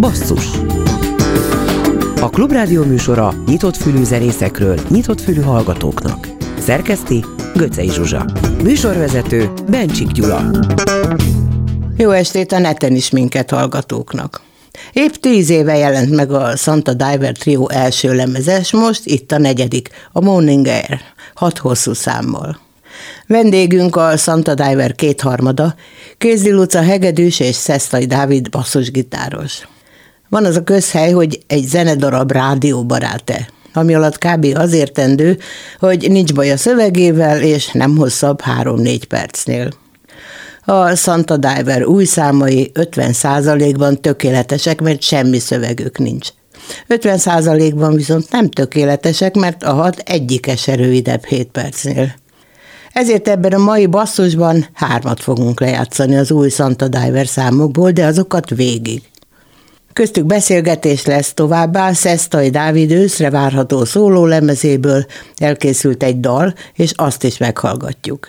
Basszus 0.00 0.44
A 2.20 2.30
Klubrádió 2.30 2.84
műsora 2.84 3.34
nyitott 3.46 3.76
fülű 3.76 4.04
zenészekről, 4.04 4.80
nyitott 4.88 5.20
fülű 5.20 5.40
hallgatóknak. 5.40 6.28
Szerkeszti 6.58 7.24
Göcej 7.54 7.88
Zsuzsa. 7.88 8.24
Műsorvezető 8.62 9.52
Bencsik 9.68 10.10
Gyula. 10.10 10.50
Jó 11.96 12.10
estét 12.10 12.52
a 12.52 12.58
neten 12.58 12.94
is 12.94 13.10
minket 13.10 13.50
hallgatóknak. 13.50 14.40
Épp 14.92 15.12
tíz 15.12 15.50
éve 15.50 15.76
jelent 15.76 16.10
meg 16.10 16.32
a 16.32 16.56
Santa 16.56 16.94
Diver 16.94 17.36
Trio 17.36 17.68
első 17.68 18.14
lemezes, 18.14 18.72
most 18.72 19.06
itt 19.06 19.32
a 19.32 19.38
negyedik, 19.38 19.88
a 20.12 20.20
Morning 20.20 20.66
Air, 20.66 21.00
hat 21.34 21.58
hosszú 21.58 21.92
számmal. 21.92 22.65
Vendégünk 23.26 23.96
a 23.96 24.16
Santa 24.16 24.54
Diver 24.54 24.94
kétharmada, 24.94 25.74
Kézdi 26.18 26.50
Luca 26.50 26.82
hegedűs 26.82 27.40
és 27.40 27.54
Szesztai 27.54 28.04
Dávid 28.04 28.50
basszusgitáros. 28.50 29.68
Van 30.28 30.44
az 30.44 30.56
a 30.56 30.64
közhely, 30.64 31.12
hogy 31.12 31.40
egy 31.46 31.64
zenedarab 31.64 32.32
rádióbarát-e, 32.32 33.48
ami 33.72 33.94
alatt 33.94 34.18
kb. 34.18 34.46
az 34.54 34.72
értendő, 34.72 35.38
hogy 35.78 36.10
nincs 36.10 36.34
baj 36.34 36.50
a 36.50 36.56
szövegével, 36.56 37.42
és 37.42 37.70
nem 37.72 37.96
hosszabb 37.96 38.40
három-négy 38.40 39.04
percnél. 39.04 39.70
A 40.64 40.94
Santa 40.94 41.36
Diver 41.36 41.84
új 41.84 42.04
számai 42.04 42.70
50%-ban 42.74 44.00
tökéletesek, 44.00 44.80
mert 44.80 45.02
semmi 45.02 45.38
szövegük 45.38 45.98
nincs. 45.98 46.28
50%-ban 46.88 47.94
viszont 47.94 48.30
nem 48.30 48.50
tökéletesek, 48.50 49.34
mert 49.34 49.62
a 49.62 49.72
hat 49.72 49.98
egyike 49.98 50.56
se 50.56 50.74
rövidebb 50.74 51.24
7 51.24 51.48
percnél. 51.48 52.14
Ezért 52.96 53.28
ebben 53.28 53.52
a 53.52 53.58
mai 53.58 53.86
basszusban 53.86 54.66
hármat 54.72 55.20
fogunk 55.20 55.60
lejátszani 55.60 56.16
az 56.16 56.30
új 56.30 56.48
Santa 56.48 56.88
Diver 56.88 57.26
számokból, 57.26 57.90
de 57.90 58.04
azokat 58.04 58.50
végig. 58.50 59.02
Köztük 59.92 60.24
beszélgetés 60.24 61.04
lesz 61.04 61.34
továbbá, 61.34 61.92
Szesztai 61.92 62.50
Dávid 62.50 62.90
őszre 62.90 63.30
várható 63.30 63.84
szóló 63.84 64.26
lemezéből 64.26 65.06
elkészült 65.36 66.02
egy 66.02 66.20
dal, 66.20 66.54
és 66.74 66.92
azt 66.94 67.24
is 67.24 67.38
meghallgatjuk. 67.38 68.28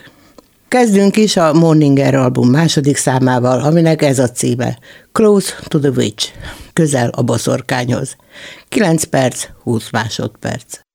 Kezdünk 0.68 1.16
is 1.16 1.36
a 1.36 1.52
Morninger 1.52 2.14
album 2.14 2.50
második 2.50 2.96
számával, 2.96 3.60
aminek 3.60 4.02
ez 4.02 4.18
a 4.18 4.30
címe, 4.30 4.78
Close 5.12 5.54
to 5.68 5.78
the 5.78 5.90
Witch, 5.90 6.28
közel 6.72 7.08
a 7.08 7.22
boszorkányhoz. 7.22 8.16
9 8.68 9.04
perc, 9.04 9.46
20 9.62 9.90
másodperc. 9.90 10.87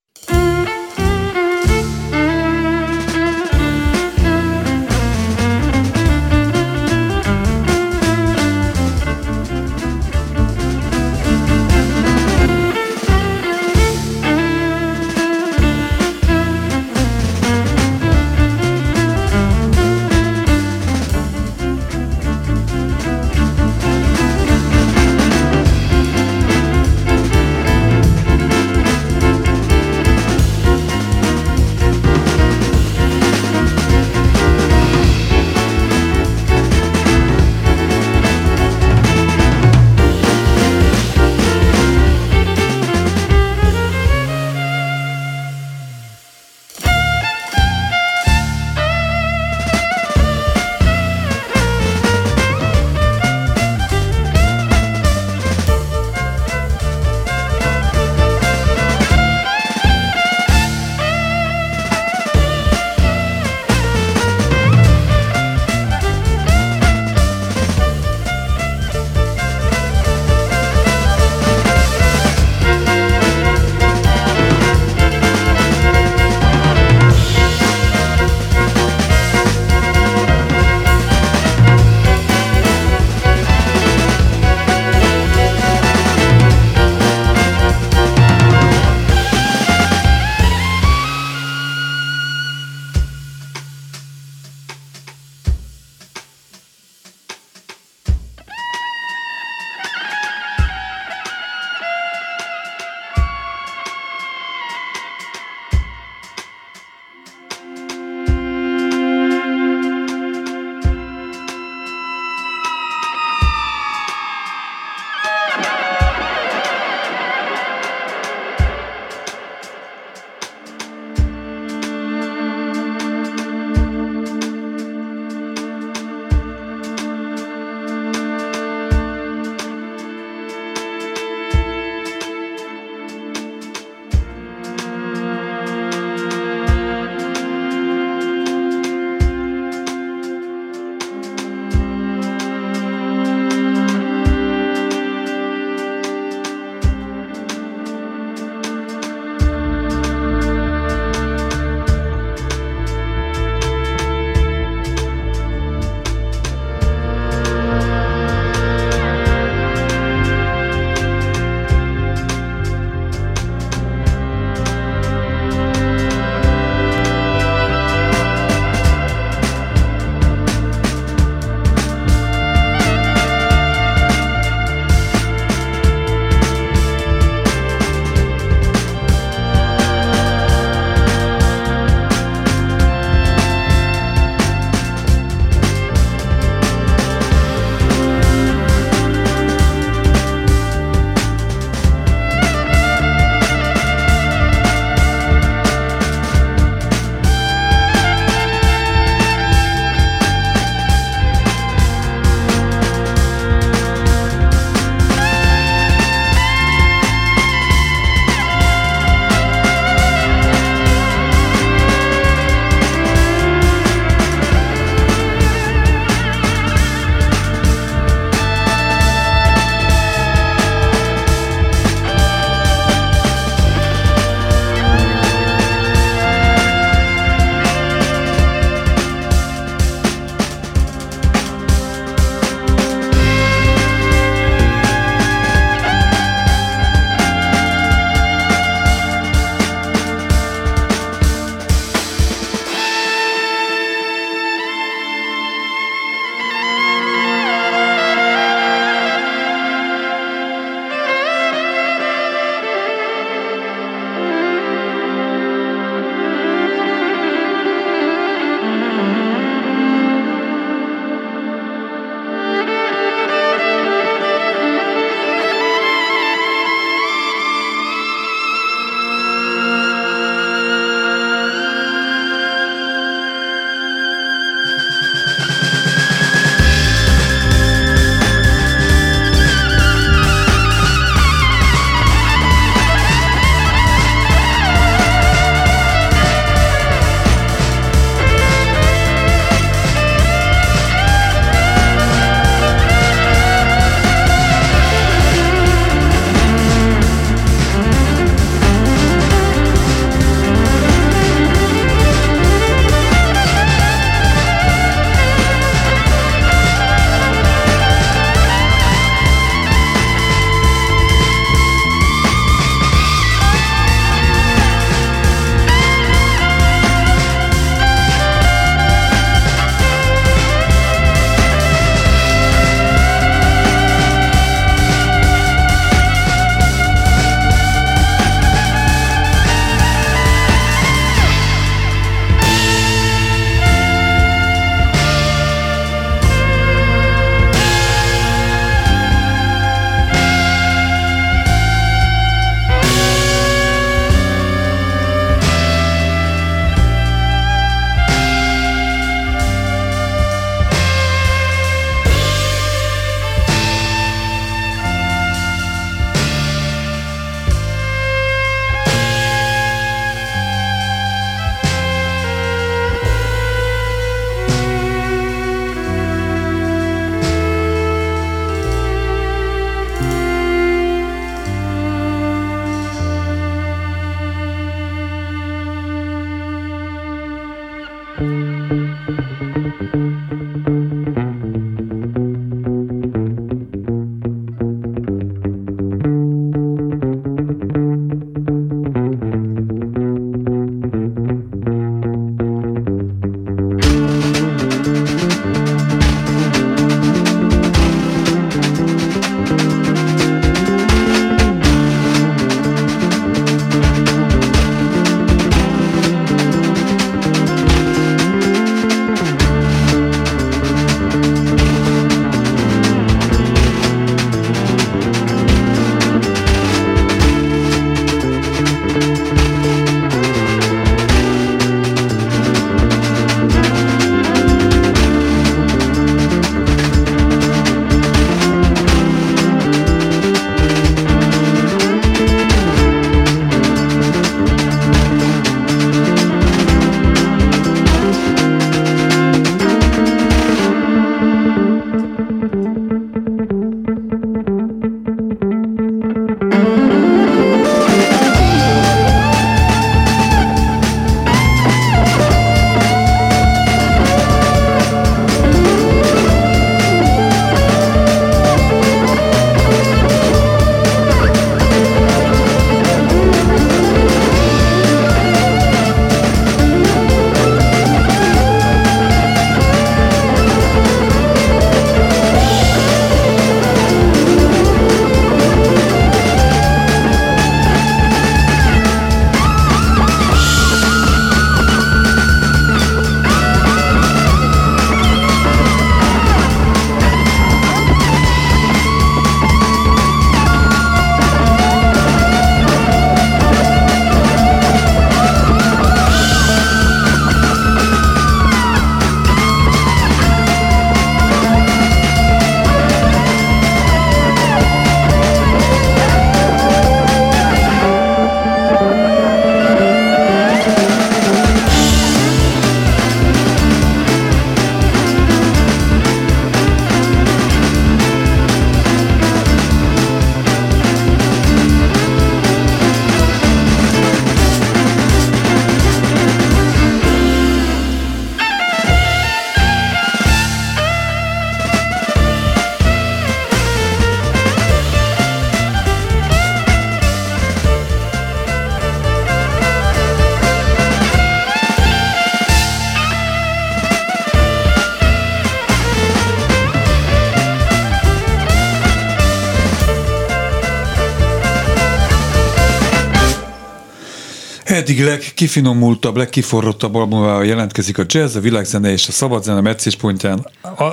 Eddig 554.93 555.05
legkifinomultabb, 555.05 556.17
legkiforrottabb 556.17 556.95
albumával 556.95 557.45
jelentkezik 557.45 557.97
a 557.97 558.03
jazz, 558.07 558.35
a 558.35 558.39
világzene 558.39 558.91
és 558.91 559.07
a 559.07 559.12
szabadzene 559.12 559.62
meccéspontján 559.62 560.47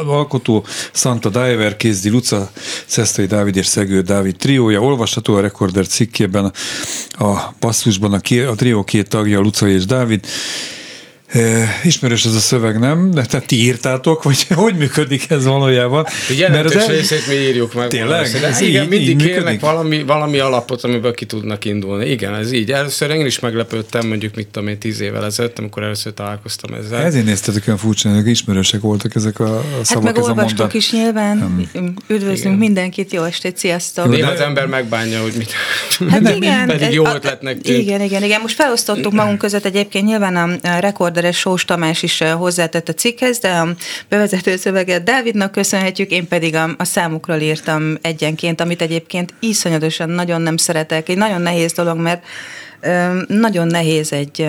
alkotó 0.06 0.64
Santa 0.92 1.28
Diver, 1.28 1.76
Kézdi 1.76 2.08
Luca, 2.08 2.50
Szesztai 2.86 3.26
Dávid 3.26 3.56
és 3.56 3.66
Szegő 3.66 4.00
Dávid 4.00 4.36
triója. 4.36 4.80
Olvasható 4.80 5.34
a 5.34 5.40
Recorder 5.40 5.86
cikkében 5.86 6.52
a 7.10 7.52
basszusban 7.60 8.12
a, 8.12 8.34
a 8.50 8.54
trió 8.54 8.84
két 8.84 9.08
tagja, 9.08 9.40
Luca 9.40 9.68
és 9.68 9.84
Dávid 9.84 10.26
Ismerős 11.82 12.24
ez 12.24 12.34
a 12.34 12.38
szöveg, 12.38 12.78
nem? 12.78 13.10
De 13.10 13.24
tehát 13.24 13.46
ti 13.46 13.56
írtátok, 13.56 14.22
vagy 14.22 14.46
hogy 14.54 14.74
működik 14.74 15.30
ez 15.30 15.44
valójában? 15.44 16.06
Jelentős 16.36 16.74
Mert 16.74 16.88
részét 16.88 17.26
mi 17.26 17.34
írjuk 17.34 17.74
meg. 17.74 17.88
Tényleg? 17.88 18.24
Ez 18.42 18.60
igen, 18.60 18.82
így, 18.82 18.88
mindig 18.88 19.08
így 19.08 19.22
kérnek 19.24 19.60
valami, 19.60 20.02
valami 20.02 20.38
alapot, 20.38 20.84
amiből 20.84 21.14
ki 21.14 21.24
tudnak 21.24 21.64
indulni. 21.64 22.10
Igen, 22.10 22.34
ez 22.34 22.52
így. 22.52 22.72
Először 22.72 23.10
én 23.10 23.26
is 23.26 23.38
meglepődtem, 23.38 24.06
mondjuk 24.06 24.34
mit 24.34 24.48
tudom 24.48 24.68
én, 24.68 24.78
tíz 24.78 25.00
évvel 25.00 25.24
ezelőtt, 25.24 25.58
amikor 25.58 25.82
először 25.82 26.14
találkoztam 26.14 26.74
ezzel. 26.74 27.02
Ezért 27.02 27.24
néztetek 27.24 27.62
olyan 27.66 27.78
furcsa, 27.78 28.14
hogy 28.14 28.26
ismerősek 28.26 28.80
voltak 28.80 29.14
ezek 29.14 29.40
a, 29.40 29.56
a 29.56 29.64
szavak. 29.82 30.04
Hát 30.04 30.14
meg 30.14 30.24
olvastok 30.24 30.74
is 30.74 30.92
nyilván. 30.92 31.36
Nem. 31.72 31.96
Üdvözlünk 32.06 32.38
igen. 32.38 32.58
mindenkit, 32.58 33.12
jó 33.12 33.22
estét, 33.22 33.56
sziasztok. 33.56 34.08
Néha 34.08 34.30
az 34.30 34.40
ember 34.40 34.66
megbánja, 34.66 35.22
hogy 35.22 35.32
mit. 35.36 35.52
Hát 36.10 36.34
igen. 36.36 36.66
Pedig 36.66 36.92
jó 36.92 37.06
ötletnek 37.06 37.68
Igen, 37.68 38.00
igen, 38.00 38.22
igen. 38.22 38.40
Most 38.40 38.54
felosztottuk 38.54 39.12
magunk 39.12 39.38
között 39.38 39.64
egyébként 39.64 40.06
nyilván 40.06 40.36
a 40.36 40.78
rekord 40.78 41.18
Korderes 41.20 41.40
Sós 41.40 41.64
Tamás 41.64 42.02
is 42.02 42.20
eh, 42.20 42.32
hozzátett 42.32 42.88
a 42.88 42.92
cikkhez, 42.92 43.38
de 43.38 43.48
a 43.48 43.68
bevezető 44.08 44.56
szöveget 44.56 45.02
Dávidnak 45.02 45.52
köszönhetjük, 45.52 46.10
én 46.10 46.28
pedig 46.28 46.54
a, 46.54 46.74
a 46.78 46.84
számukról 46.84 47.36
írtam 47.36 47.98
egyenként, 48.00 48.60
amit 48.60 48.82
egyébként 48.82 49.34
iszonyatosan 49.40 50.08
nagyon 50.08 50.40
nem 50.40 50.56
szeretek. 50.56 51.08
Egy 51.08 51.16
nagyon 51.16 51.40
nehéz 51.40 51.72
dolog, 51.72 51.98
mert 51.98 52.24
nagyon 53.26 53.66
nehéz 53.66 54.12
egy, 54.12 54.46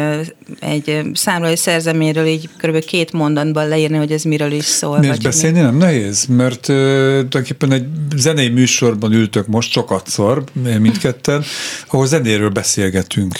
egy 0.60 1.02
számlai 1.14 1.56
szerzeményről 1.56 2.26
így 2.26 2.50
kb. 2.58 2.80
két 2.80 3.12
mondatban 3.12 3.68
leírni, 3.68 3.98
hogy 3.98 4.12
ez 4.12 4.24
miről 4.24 4.52
is 4.52 4.66
szól. 4.66 5.00
Vagy 5.02 5.22
beszélni 5.22 5.58
mi? 5.58 5.64
nem 5.64 5.78
nehéz, 5.78 6.26
mert 6.26 6.68
uh, 6.68 6.76
tulajdonképpen 6.76 7.72
egy 7.72 7.86
zenei 8.16 8.50
műsorban 8.50 9.12
ültök 9.12 9.48
most 9.48 9.72
sokatszor, 9.72 10.44
mindketten, 10.80 11.44
ahol 11.88 12.08
zenéről 12.08 12.50
beszélgetünk. 12.50 13.36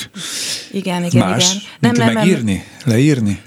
Igen, 0.72 1.04
igen, 1.04 1.28
Más, 1.28 1.50
igen. 1.50 1.64
Nem, 1.80 1.92
nem, 1.92 2.14
megírni, 2.14 2.54
nem. 2.54 2.94
leírni? 2.94 3.42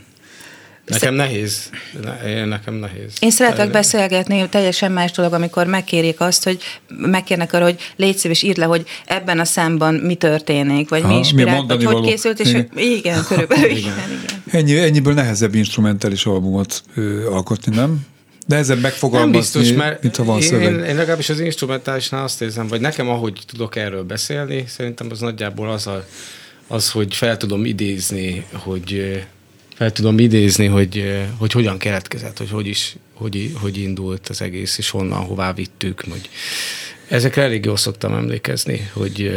Nekem 0.87 1.14
nehéz. 1.14 1.71
Ne, 2.03 2.45
nekem 2.45 2.75
nehéz. 2.75 3.12
Én 3.21 3.31
szeretek 3.31 3.71
beszélgetni, 3.71 4.49
teljesen 4.49 4.93
más 4.93 5.11
dolog, 5.11 5.33
amikor 5.33 5.67
megkérik 5.67 6.21
azt, 6.21 6.45
hogy 6.45 6.59
megkérnek 6.88 7.53
arra, 7.53 7.64
hogy 7.64 7.76
légy 7.97 8.17
szíves, 8.17 8.43
írd 8.43 8.57
le, 8.57 8.64
hogy 8.64 8.87
ebben 9.05 9.41
a 9.41 9.45
számban 9.45 9.95
mi 9.95 10.14
történik, 10.14 10.88
vagy 10.88 11.03
ha, 11.03 11.09
mi 11.09 11.14
inspirált, 11.14 11.67
vagy 11.67 11.85
hogy 11.85 12.07
készült, 12.07 12.41
és 12.41 12.49
igen, 12.49 12.69
igen 12.75 13.25
körülbelül 13.25 13.64
igen. 13.64 13.79
igen, 13.79 13.95
igen. 14.23 14.43
Ennyi, 14.50 14.79
ennyiből 14.79 15.14
nehezebb 15.14 15.55
instrumentális 15.55 16.26
albumot 16.26 16.83
ö, 16.95 17.31
alkotni, 17.31 17.76
nem? 17.76 18.07
Nehezebb 18.47 18.81
megfogalmazni, 18.81 19.33
nem 19.33 19.41
biztos, 19.41 19.76
mert 19.76 20.03
mint 20.03 20.17
ha 20.17 20.25
van 20.25 20.41
én, 20.41 20.61
Én, 20.61 20.79
én 20.79 20.97
legalábbis 20.97 21.29
az 21.29 21.41
instrumentálisnál 21.41 22.25
azt 22.25 22.43
érzem, 22.43 22.67
vagy 22.67 22.81
nekem, 22.81 23.09
ahogy 23.09 23.38
tudok 23.47 23.76
erről 23.76 24.03
beszélni, 24.03 24.64
szerintem 24.69 25.07
az 25.11 25.21
nagyjából 25.21 25.71
az, 25.71 25.87
a, 25.87 26.07
az 26.67 26.91
hogy 26.91 27.14
fel 27.14 27.37
tudom 27.37 27.64
idézni, 27.64 28.47
hogy 28.53 29.23
fel 29.75 29.93
tudom 29.93 30.19
idézni, 30.19 30.66
hogy, 30.66 31.25
hogy 31.38 31.52
hogyan 31.52 31.78
keletkezett, 31.78 32.38
hogy 32.38 32.50
hogy 32.50 32.66
is, 32.66 32.97
hogy, 33.12 33.52
hogy 33.61 33.78
indult 33.78 34.28
az 34.28 34.40
egész, 34.43 34.78
és 34.78 34.90
honnan, 34.90 35.25
hová 35.25 35.52
vittük, 35.52 36.04
hogy 36.09 36.28
Ezekre 37.09 37.43
elég 37.43 37.65
jól 37.65 37.77
szoktam 37.77 38.15
emlékezni, 38.15 38.91
hogy 38.93 39.31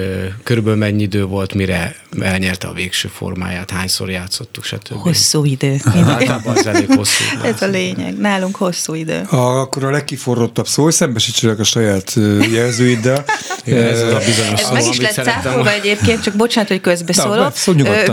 körülbelül 0.44 0.80
mennyi 0.80 1.02
idő 1.02 1.26
volt, 1.26 1.54
mire 1.54 1.96
elnyerte 2.20 2.68
a 2.68 2.74
végső 2.74 3.08
formáját, 3.08 3.72
hányszor 3.72 4.10
játszottuk, 4.10 4.64
stb. 4.64 5.02
Hosszú 5.02 5.46
idő. 5.46 5.78
Általában 5.96 6.58
az 6.58 6.68
elég 6.68 6.88
hosszú. 6.96 7.24
Ez 7.44 7.62
a 7.62 7.68
lényeg. 7.68 8.18
Nálunk 8.18 8.56
hosszú 8.56 8.94
idő. 8.94 9.22
A, 9.30 9.36
akkor 9.36 9.84
a 9.84 9.90
legkiforrottabb 9.90 10.68
szó, 10.68 10.84
hogy 10.84 10.94
szembesítsenek 10.94 11.60
a 11.60 11.64
saját 11.64 12.14
jelzőiddel. 12.52 13.26
ez 13.66 14.02
a 14.02 14.18
bizonyos 14.26 14.60
ez 14.60 14.66
szó, 14.66 14.74
meg 14.74 14.86
is 14.90 15.00
lett 15.00 15.14
cáfolva 15.14 15.72
egyébként, 15.72 16.22
csak 16.22 16.36
bocsánat, 16.36 16.70
hogy 16.70 16.82
közbeszólok. 16.82 17.54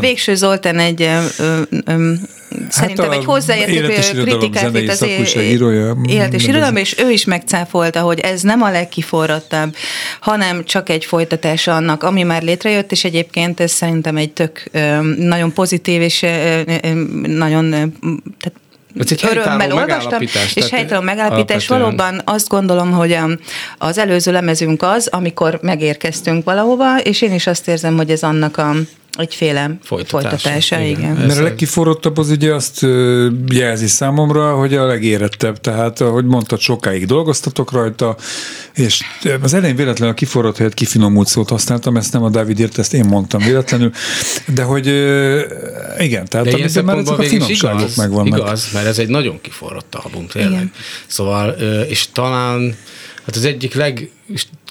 Végső 0.00 0.34
Zoltán 0.34 0.78
egy 0.78 1.08
szerintem 2.68 3.04
hát 3.04 3.14
egy 3.14 3.24
hozzáértő 3.24 4.22
kritikát 4.22 4.76
itt 4.76 4.88
az 4.88 5.02
élet 6.06 6.32
és 6.32 6.46
irodalom, 6.46 6.76
és 6.76 6.98
ő 6.98 7.10
is 7.10 7.24
megcáfolta, 7.24 8.00
hogy 8.00 8.20
ez 8.20 8.40
nem 8.40 8.62
a 8.62 8.70
legkiforrottabb, 8.70 9.76
hanem 10.20 10.64
csak 10.64 10.88
egy 10.88 11.04
folytatása 11.04 11.76
annak, 11.76 12.02
ami 12.02 12.22
már 12.22 12.42
létrejött, 12.42 12.92
és 12.92 13.04
egyébként 13.04 13.60
ez 13.60 13.70
szerintem 13.70 14.16
egy 14.16 14.32
tök 14.32 14.70
nagyon 15.18 15.52
pozitív 15.52 16.00
és 16.00 16.20
nagyon 17.26 17.70
tehát 17.70 18.58
ez 18.98 19.10
egy 19.10 19.26
örömmel 19.30 19.72
olvastam, 19.72 20.20
és 20.54 20.70
helytálló 20.70 21.02
megállapítás. 21.02 21.66
Valóban 21.66 22.22
azt 22.24 22.48
gondolom, 22.48 22.92
hogy 22.92 23.18
az 23.78 23.98
előző 23.98 24.32
lemezünk 24.32 24.82
az, 24.82 25.06
amikor 25.06 25.58
megérkeztünk 25.62 26.44
valahova, 26.44 27.00
és 27.00 27.22
én 27.22 27.34
is 27.34 27.46
azt 27.46 27.68
érzem, 27.68 27.96
hogy 27.96 28.10
ez 28.10 28.22
annak 28.22 28.56
a 28.56 28.74
egyféle 29.16 29.78
folytatása. 29.82 30.30
folytatása 30.30 30.80
igen. 30.80 31.00
igen. 31.00 31.26
Mert 31.26 31.38
a 31.38 31.42
legkiforrottabb 31.42 32.18
az 32.18 32.30
ugye 32.30 32.54
azt 32.54 32.86
jelzi 33.52 33.86
számomra, 33.86 34.54
hogy 34.54 34.74
a 34.74 34.86
legérettebb, 34.86 35.60
tehát 35.60 36.00
ahogy 36.00 36.24
mondtad, 36.24 36.60
sokáig 36.60 37.06
dolgoztatok 37.06 37.72
rajta, 37.72 38.16
és 38.74 39.00
az 39.42 39.54
elején 39.54 39.76
véletlenül 39.76 40.14
a 40.14 40.16
kiforrott 40.16 40.56
helyett 40.56 40.74
kifinomult 40.74 41.28
szót 41.28 41.48
használtam, 41.48 41.96
ezt 41.96 42.12
nem 42.12 42.22
a 42.22 42.30
Dávid 42.30 42.60
írt, 42.60 42.78
ezt 42.78 42.94
én 42.94 43.04
mondtam 43.04 43.42
véletlenül, 43.42 43.90
de 44.46 44.62
hogy 44.62 44.86
igen, 45.98 46.26
tehát 46.28 46.46
de 46.46 46.56
ilyen 46.56 46.84
már 46.84 46.98
ezek 46.98 47.18
a 47.18 47.22
finomságok 47.22 47.80
igaz, 47.80 47.96
megvannak. 47.96 48.38
Igaz, 48.38 48.68
mert 48.72 48.86
ez 48.86 48.98
egy 48.98 49.08
nagyon 49.08 49.40
kiforrott 49.40 49.94
album, 49.94 50.26
tényleg. 50.26 50.52
Igen. 50.52 50.72
Szóval, 51.06 51.50
és 51.88 52.08
talán 52.12 52.76
hát 53.26 53.36
az 53.36 53.44
egyik 53.44 53.74
leg 53.74 54.10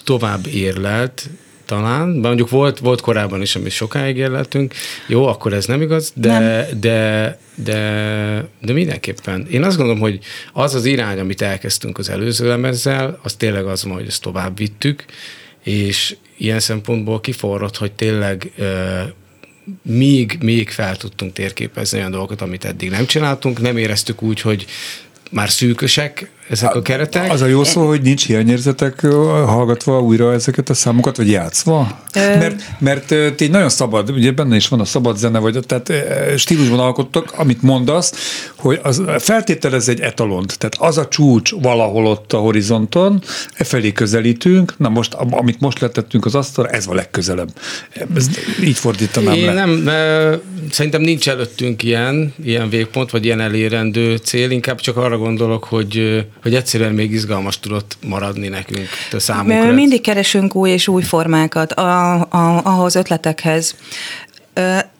tovább 0.04 0.46
érlelt, 0.46 1.28
talán, 1.64 2.08
mondjuk 2.08 2.50
volt, 2.50 2.78
volt 2.78 3.00
korábban 3.00 3.42
is, 3.42 3.56
amit 3.56 3.70
sokáig 3.72 4.16
érleltünk, 4.16 4.74
jó, 5.06 5.26
akkor 5.26 5.52
ez 5.52 5.66
nem 5.66 5.82
igaz, 5.82 6.12
de, 6.14 6.38
nem. 6.38 6.80
de, 6.80 7.38
de, 7.54 8.48
de 8.60 8.72
mindenképpen. 8.72 9.46
Én 9.50 9.62
azt 9.62 9.76
gondolom, 9.76 10.00
hogy 10.00 10.18
az 10.52 10.74
az 10.74 10.84
irány, 10.84 11.18
amit 11.18 11.42
elkezdtünk 11.42 11.98
az 11.98 12.08
előző 12.10 12.48
lemezzel, 12.48 13.18
az 13.22 13.34
tényleg 13.34 13.66
az, 13.66 13.82
hogy 13.82 14.06
ezt 14.06 14.22
tovább 14.22 14.58
vittük, 14.58 15.04
és 15.62 16.16
ilyen 16.36 16.60
szempontból 16.60 17.20
kiforrott, 17.20 17.76
hogy 17.76 17.92
tényleg 17.92 18.52
még, 19.82 20.38
még 20.40 20.70
fel 20.70 20.96
tudtunk 20.96 21.32
térképezni 21.32 21.98
olyan 21.98 22.10
dolgokat, 22.10 22.40
amit 22.40 22.64
eddig 22.64 22.90
nem 22.90 23.06
csináltunk, 23.06 23.60
nem 23.60 23.76
éreztük 23.76 24.22
úgy, 24.22 24.40
hogy 24.40 24.66
már 25.30 25.50
szűkösek 25.50 26.30
ezek 26.48 26.74
a 26.74 26.82
keretek. 26.82 27.32
Az 27.32 27.40
a 27.40 27.46
jó 27.46 27.64
szó, 27.64 27.86
hogy 27.86 28.02
nincs 28.02 28.26
hiányérzetek 28.26 29.00
hallgatva 29.46 30.00
újra 30.00 30.32
ezeket 30.32 30.68
a 30.68 30.74
számokat, 30.74 31.16
vagy 31.16 31.30
játszva? 31.30 31.98
Ö... 32.14 32.38
Mert, 32.38 32.62
mert 32.78 33.34
ti 33.36 33.46
nagyon 33.46 33.68
szabad, 33.68 34.10
ugye 34.10 34.32
benne 34.32 34.56
is 34.56 34.68
van 34.68 34.80
a 34.80 34.84
szabad 34.84 35.16
zene, 35.16 35.38
vagy 35.38 35.58
tehát 35.66 35.92
stílusban 36.38 36.78
alkottak, 36.78 37.32
amit 37.36 37.62
mondasz, 37.62 38.12
hogy 38.56 38.80
az 38.82 39.02
feltételez 39.18 39.88
egy 39.88 40.00
etalont, 40.00 40.58
tehát 40.58 40.76
az 40.78 40.98
a 40.98 41.08
csúcs 41.08 41.50
valahol 41.50 42.06
ott 42.06 42.32
a 42.32 42.38
horizonton, 42.38 43.22
e 43.54 43.64
felé 43.64 43.92
közelítünk, 43.92 44.74
na 44.78 44.88
most, 44.88 45.14
amit 45.14 45.60
most 45.60 45.78
letettünk 45.78 46.24
az 46.24 46.34
asztalra, 46.34 46.70
ez 46.70 46.86
a 46.86 46.94
legközelebb. 46.94 47.48
Ez, 48.14 48.28
így 48.64 48.76
fordítanám 48.76 49.34
Én 49.34 49.54
le. 49.54 49.64
nem, 49.64 49.90
szerintem 50.70 51.00
nincs 51.00 51.28
előttünk 51.28 51.82
ilyen, 51.82 52.34
ilyen 52.44 52.68
végpont, 52.68 53.10
vagy 53.10 53.24
ilyen 53.24 53.40
elérendő 53.40 54.16
cél, 54.16 54.50
inkább 54.50 54.80
csak 54.80 54.96
arra 54.96 55.18
gondolok, 55.18 55.64
hogy 55.64 56.24
hogy 56.44 56.54
egyszerűen 56.54 56.92
még 56.92 57.12
izgalmas 57.12 57.60
tudott 57.60 57.96
maradni 58.06 58.48
nekünk 58.48 58.88
a 59.12 59.18
számunkra. 59.18 59.72
Mindig 59.72 60.00
keresünk 60.00 60.54
új 60.54 60.70
és 60.70 60.88
új 60.88 61.02
formákat 61.02 61.72
a, 61.72 62.20
a, 62.20 62.64
ahhoz 62.64 62.94
ötletekhez 62.94 63.74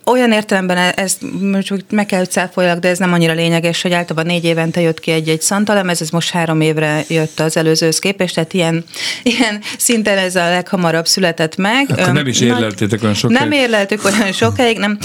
olyan 0.04 0.32
értelemben 0.32 0.76
e- 0.76 0.92
ezt 0.96 1.22
most 1.40 1.84
meg 1.90 2.06
kell, 2.06 2.18
hogy 2.18 2.30
cáfoljak, 2.30 2.78
de 2.78 2.88
ez 2.88 2.98
nem 2.98 3.12
annyira 3.12 3.32
lényeges, 3.32 3.82
hogy 3.82 3.92
általában 3.92 4.32
négy 4.32 4.44
évente 4.44 4.80
jött 4.80 5.00
ki 5.00 5.10
egy-egy 5.10 5.40
szantalemez, 5.40 6.00
ez 6.00 6.10
most 6.10 6.30
három 6.30 6.60
évre 6.60 7.04
jött 7.08 7.40
az 7.40 7.56
előzőhöz 7.56 7.98
képest, 7.98 8.34
tehát 8.34 8.52
ilyen, 8.52 8.84
ilyen 9.38 9.60
szinten 9.78 10.18
ez 10.18 10.36
a 10.36 10.48
leghamarabb 10.48 11.06
született 11.06 11.56
meg. 11.56 11.90
Akkor 11.90 12.12
nem 12.12 12.26
is 12.26 12.40
érleltétek 12.40 13.02
olyan 13.02 13.14
sokáig. 13.14 13.40
Nem 13.40 13.52
érleltük 13.52 14.04
olyan 14.04 14.32
sokáig, 14.32 14.78
nem. 14.78 14.98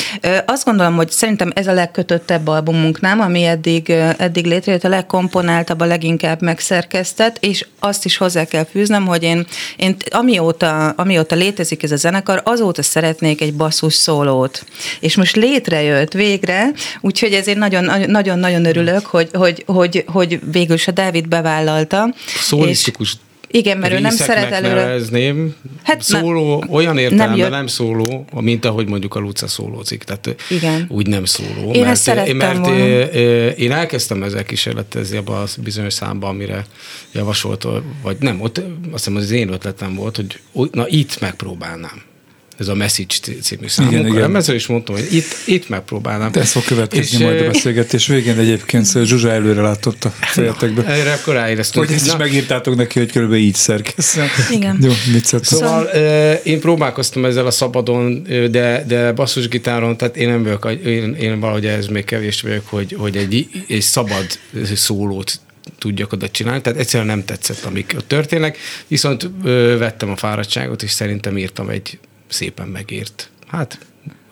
Azt 0.46 0.66
gondolom, 0.66 0.96
hogy 0.96 1.12
szerintem 1.12 1.52
ez 1.56 1.68
a 1.68 1.74
legkötöttebb 1.74 2.48
albumunk, 2.48 3.02
nem, 3.02 3.20
ami 3.20 3.44
eddig, 3.44 3.90
eddig 4.18 4.46
létrejött, 4.46 4.84
a 4.84 4.90
legkomponáltabb, 4.90 5.80
a 5.80 5.86
leginkább 5.86 6.42
megszerkesztett, 6.42 7.38
és 7.40 7.66
azt 7.80 8.06
is 8.06 8.18
hozzá 8.18 8.46
kell 8.46 8.66
fűznem, 8.72 9.06
hogy 9.06 9.24
én, 9.24 9.46
én 9.78 9.96
amióta, 10.10 10.90
amióta 10.90 11.36
létezik 11.36 11.84
ez 11.84 11.92
a 11.92 11.96
zenekar, 11.96 12.42
azóta 12.46 12.84
szeretnék 12.84 13.42
egy 13.42 13.54
basszus 13.54 13.94
szólót 13.94 14.66
és 15.00 15.16
most 15.16 15.36
létrejött 15.36 16.14
végre, 16.14 16.72
úgyhogy 17.02 17.34
ezért 17.34 17.58
nagyon-nagyon 18.08 18.66
örülök, 18.66 19.06
hogy, 19.06 19.30
hogy, 19.34 19.64
hogy, 19.66 20.04
hogy 20.08 20.40
végül 20.52 20.76
is 20.76 20.88
a 20.88 20.92
Dávid 20.92 21.28
bevállalta. 21.28 22.14
Szólisztikus 22.40 23.16
Igen, 23.52 23.78
mert 23.78 23.94
ő 23.94 24.00
nem 24.00 24.12
szeret 24.12 24.52
előre. 24.52 24.74
Nevezném. 24.74 25.56
Hát 25.84 26.02
szóló, 26.02 26.60
nem, 26.60 26.70
olyan 26.72 26.98
értelemben 26.98 27.38
nem, 27.38 27.50
nem 27.50 27.68
szóló, 27.68 28.26
mint 28.34 28.66
ahogy 28.66 28.88
mondjuk 28.88 29.16
a 29.16 29.20
Luca 29.20 29.48
szólózik. 29.48 30.04
Tehát 30.04 30.36
Igen. 30.50 30.86
úgy 30.90 31.08
nem 31.08 31.26
szóló. 31.26 31.72
Én 31.72 31.80
mert, 31.80 31.92
ezt 31.92 32.02
szerettem 32.02 32.38
mert 32.38 32.58
volna. 32.58 32.78
én 33.52 33.72
elkezdtem 33.72 34.24
ezzel 34.24 34.44
kísérletezni 34.44 35.18
abban 35.18 35.42
a 35.42 35.46
bizonyos 35.64 35.94
számban, 35.94 36.30
amire 36.30 36.66
javasolt, 37.12 37.68
vagy 38.04 38.18
nem, 38.20 38.42
ott 38.42 38.58
azt 38.92 39.06
hiszem 39.06 39.16
az 39.16 39.32
én 39.32 39.52
ötletem 39.52 39.96
volt, 39.96 40.16
hogy 40.16 40.70
na 40.72 40.88
itt 40.88 41.20
megpróbálnám 41.20 42.02
ez 42.60 42.68
a 42.68 42.76
Message 42.76 43.16
című 43.42 43.68
szám. 43.68 43.88
Igen, 43.88 44.08
igen. 44.08 44.36
Ezzel 44.36 44.56
is 44.56 44.68
mondtam, 44.68 44.96
hogy 44.96 45.08
itt, 45.14 45.36
itt 45.46 45.70
megpróbálnám. 45.70 46.32
De 46.32 46.40
ez 46.40 46.52
fog 46.52 46.64
következni 46.64 47.18
és, 47.18 47.24
majd 47.24 47.42
a 47.42 47.46
beszélgetés 47.46 48.08
végén 48.08 48.38
egyébként, 48.38 48.86
szóval 48.86 49.08
Zsuzsa 49.08 49.32
előre 49.32 49.62
látott 49.62 50.04
a 50.04 50.10
fejetekbe. 50.10 50.86
Erre 50.86 51.14
akkor 51.14 51.34
ráéreztünk. 51.34 51.86
Hogy 51.86 51.96
ezt 51.96 52.06
is 52.06 52.16
megírtátok 52.16 52.76
neki, 52.76 53.00
hogy 53.00 53.12
körülbelül 53.12 53.44
így 53.44 53.56
szerkesz. 53.56 54.18
Igen. 54.52 54.78
Jó, 54.82 54.92
mit 55.12 55.26
szedtem? 55.26 55.60
Szóval 55.60 55.84
én 56.44 56.60
próbálkoztam 56.60 57.26
ezzel 57.26 57.46
a 57.46 57.52
szabadon, 57.52 58.24
de, 58.52 58.84
de 58.88 59.12
basszusgitáron, 59.12 59.98
tehát 59.98 60.18
én 60.18 60.30
nem 60.30 60.44
vagyok, 60.44 60.72
én, 60.86 61.14
én 61.14 61.40
valahogy 61.40 61.66
ez 61.66 61.88
még 61.88 62.04
kevés 62.04 62.42
vagyok, 62.42 62.68
hogy, 62.68 62.96
hogy 62.98 63.18
egy, 63.18 63.48
egy 63.68 63.82
szabad 63.82 64.26
szólót 64.76 65.40
tudjak 65.78 66.14
oda 66.14 66.30
csinálni, 66.30 66.62
tehát 66.62 66.80
egyszerűen 66.80 67.10
nem 67.10 67.26
tetszett, 67.26 67.64
amik 67.64 67.94
ott 67.98 68.08
történnek, 68.08 68.58
viszont 68.88 69.30
ö, 69.44 69.76
vettem 69.78 70.10
a 70.10 70.16
fáradtságot, 70.16 70.84
és 70.84 70.92
szerintem 70.92 71.38
írtam 71.38 71.70
egy 71.70 72.00
szépen 72.32 72.68
megírt. 72.68 73.30
Hát 73.48 73.86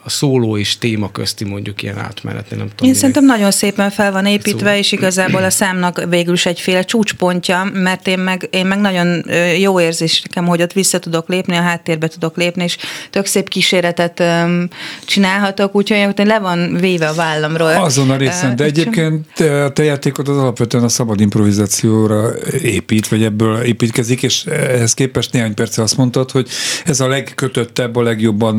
a 0.07 0.09
szóló 0.09 0.57
és 0.57 0.77
téma 0.77 1.11
közti 1.11 1.43
mondjuk 1.43 1.83
ilyen 1.83 1.97
átmenetni, 1.97 2.57
nem 2.57 2.67
tudom. 2.67 2.75
Én 2.77 2.77
minek. 2.79 2.95
szerintem 2.95 3.25
nagyon 3.25 3.51
szépen 3.51 3.89
fel 3.89 4.11
van 4.11 4.25
építve, 4.25 4.71
szó. 4.71 4.77
és 4.77 4.91
igazából 4.91 5.43
a 5.43 5.49
számnak 5.49 6.03
végül 6.09 6.33
is 6.33 6.45
egyféle 6.45 6.83
csúcspontja, 6.83 7.69
mert 7.73 8.07
én 8.07 8.19
meg, 8.19 8.47
én 8.51 8.65
meg 8.65 8.79
nagyon 8.79 9.25
jó 9.59 9.79
érzés 9.79 10.21
nekem, 10.21 10.45
hogy 10.45 10.61
ott 10.61 10.73
vissza 10.73 10.99
tudok 10.99 11.27
lépni, 11.29 11.55
a 11.55 11.61
háttérbe 11.61 12.07
tudok 12.07 12.37
lépni, 12.37 12.63
és 12.63 12.77
tök 13.09 13.25
szép 13.25 13.49
kíséretet 13.49 14.19
um, 14.19 14.67
csinálhatok, 15.05 15.75
úgyhogy 15.75 16.13
le 16.15 16.39
van 16.39 16.77
véve 16.79 17.07
a 17.07 17.13
vállamról. 17.13 17.71
Azon 17.71 18.09
a 18.09 18.15
részen, 18.15 18.55
de 18.55 18.63
egyébként 18.63 19.39
a 19.39 19.71
te 19.73 19.83
játékod 19.83 20.27
az 20.27 20.37
alapvetően 20.37 20.83
a 20.83 20.89
szabad 20.89 21.19
improvizációra 21.19 22.29
épít, 22.61 23.07
vagy 23.07 23.23
ebből 23.23 23.61
építkezik, 23.61 24.23
és 24.23 24.45
ehhez 24.45 24.93
képest 24.93 25.31
néhány 25.31 25.53
perce 25.53 25.81
azt 25.81 25.97
mondtad, 25.97 26.31
hogy 26.31 26.47
ez 26.85 26.99
a 26.99 27.07
legkötöttebb, 27.07 27.95
a 27.95 28.01
legjobban 28.01 28.55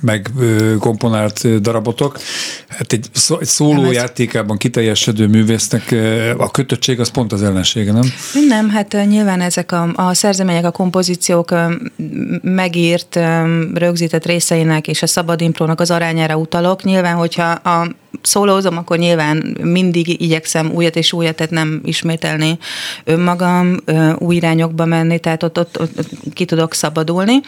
meg 0.00 0.30
komponált 0.78 1.60
darabotok. 1.60 2.18
Hát 2.68 2.92
egy, 2.92 3.06
szó, 3.12 3.38
egy 3.38 3.46
szóló 3.46 3.90
játékában 3.90 4.56
kiteljesedő 4.56 5.26
művésznek 5.26 5.94
a 6.36 6.50
kötöttség 6.50 7.00
az 7.00 7.10
pont 7.10 7.32
az 7.32 7.42
ellensége, 7.42 7.92
nem? 7.92 8.12
Nem, 8.48 8.68
hát 8.70 8.96
nyilván 9.08 9.40
ezek 9.40 9.72
a, 9.72 9.90
a 9.94 10.14
szerzemények, 10.14 10.64
a 10.64 10.70
kompozíciók 10.70 11.54
megírt, 12.42 13.18
rögzített 13.74 14.26
részeinek 14.26 14.88
és 14.88 15.02
a 15.02 15.06
szabad 15.06 15.40
imprónak 15.40 15.80
az 15.80 15.90
arányára 15.90 16.36
utalok. 16.36 16.82
Nyilván, 16.82 17.14
hogyha 17.14 17.50
a 17.50 17.88
szólózom, 18.22 18.76
akkor 18.76 18.98
nyilván 18.98 19.56
mindig 19.62 20.20
igyekszem 20.22 20.70
újat 20.70 20.96
és 20.96 21.12
újat, 21.12 21.36
tehát 21.36 21.52
nem 21.52 21.80
ismételni 21.84 22.58
önmagam, 23.04 23.76
új 24.18 24.36
irányokba 24.36 24.84
menni, 24.84 25.18
tehát 25.18 25.42
ott, 25.42 25.58
ott, 25.58 25.80
ott 25.80 25.98
ki 26.32 26.44
tudok 26.44 26.74
szabadulni. 26.74 27.40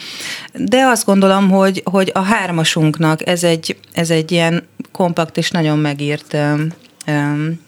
De 0.52 0.84
azt 0.84 1.04
gondolom, 1.04 1.50
hogy, 1.50 1.82
hogy 1.84 2.10
a 2.14 2.20
hármasunknak 2.20 3.26
ez 3.26 3.44
egy, 3.44 3.76
ez 3.92 4.10
egy 4.10 4.32
ilyen 4.32 4.66
kompakt 4.92 5.36
és 5.36 5.50
nagyon 5.50 5.78
megírt 5.78 6.36
um, 7.06 7.60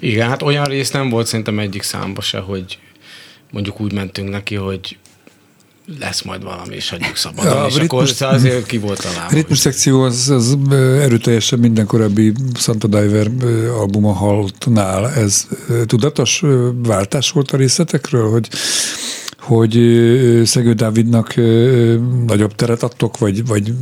igen, 0.00 0.28
hát 0.28 0.42
olyan 0.42 0.64
rész 0.64 0.90
nem 0.90 1.08
volt 1.08 1.26
szerintem 1.26 1.58
egyik 1.58 1.82
számba 1.82 2.20
se, 2.20 2.38
hogy 2.38 2.78
mondjuk 3.50 3.80
úgy 3.80 3.92
mentünk 3.92 4.28
neki, 4.28 4.54
hogy 4.54 4.98
lesz 6.00 6.22
majd 6.22 6.42
valami, 6.42 6.74
és 6.74 6.90
hagyjuk 6.90 7.16
szabadon, 7.26 7.56
ja, 7.56 7.66
és 7.66 7.76
ritmus, 7.76 8.20
akkor 8.20 8.34
azért 8.34 8.66
ki 8.66 8.78
volt 8.78 9.02
találva. 9.02 9.26
A 9.30 9.34
ritmus 9.34 9.58
szekció 9.58 10.02
az, 10.02 10.28
az 10.30 10.58
erőteljesen 11.00 11.58
minden 11.58 11.86
korábbi 11.86 12.32
Santa 12.54 12.86
Diver 12.86 13.30
albuma 13.78 14.12
hallottnál. 14.12 15.10
Ez 15.10 15.46
tudatos 15.86 16.42
váltás 16.82 17.30
volt 17.30 17.50
a 17.50 17.56
részletekről, 17.56 18.30
hogy 18.30 18.48
hogy 19.38 19.72
Szegő 20.44 20.72
Dávidnak 20.72 21.34
nagyobb 22.26 22.54
teret 22.54 22.82
adtok, 22.82 23.18
vagy, 23.18 23.46
vagy 23.46 23.72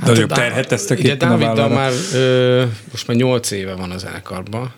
hát 0.00 0.08
nagyobb 0.08 0.32
terhet 0.32 0.68
tesztek 0.68 0.98
Ugye 0.98 1.14
Dáviddal 1.14 1.68
már 1.68 1.92
ö, 2.14 2.64
most 2.90 3.06
már 3.06 3.16
nyolc 3.16 3.50
éve 3.50 3.74
van 3.74 3.90
az 3.90 4.04
elkarban, 4.04 4.72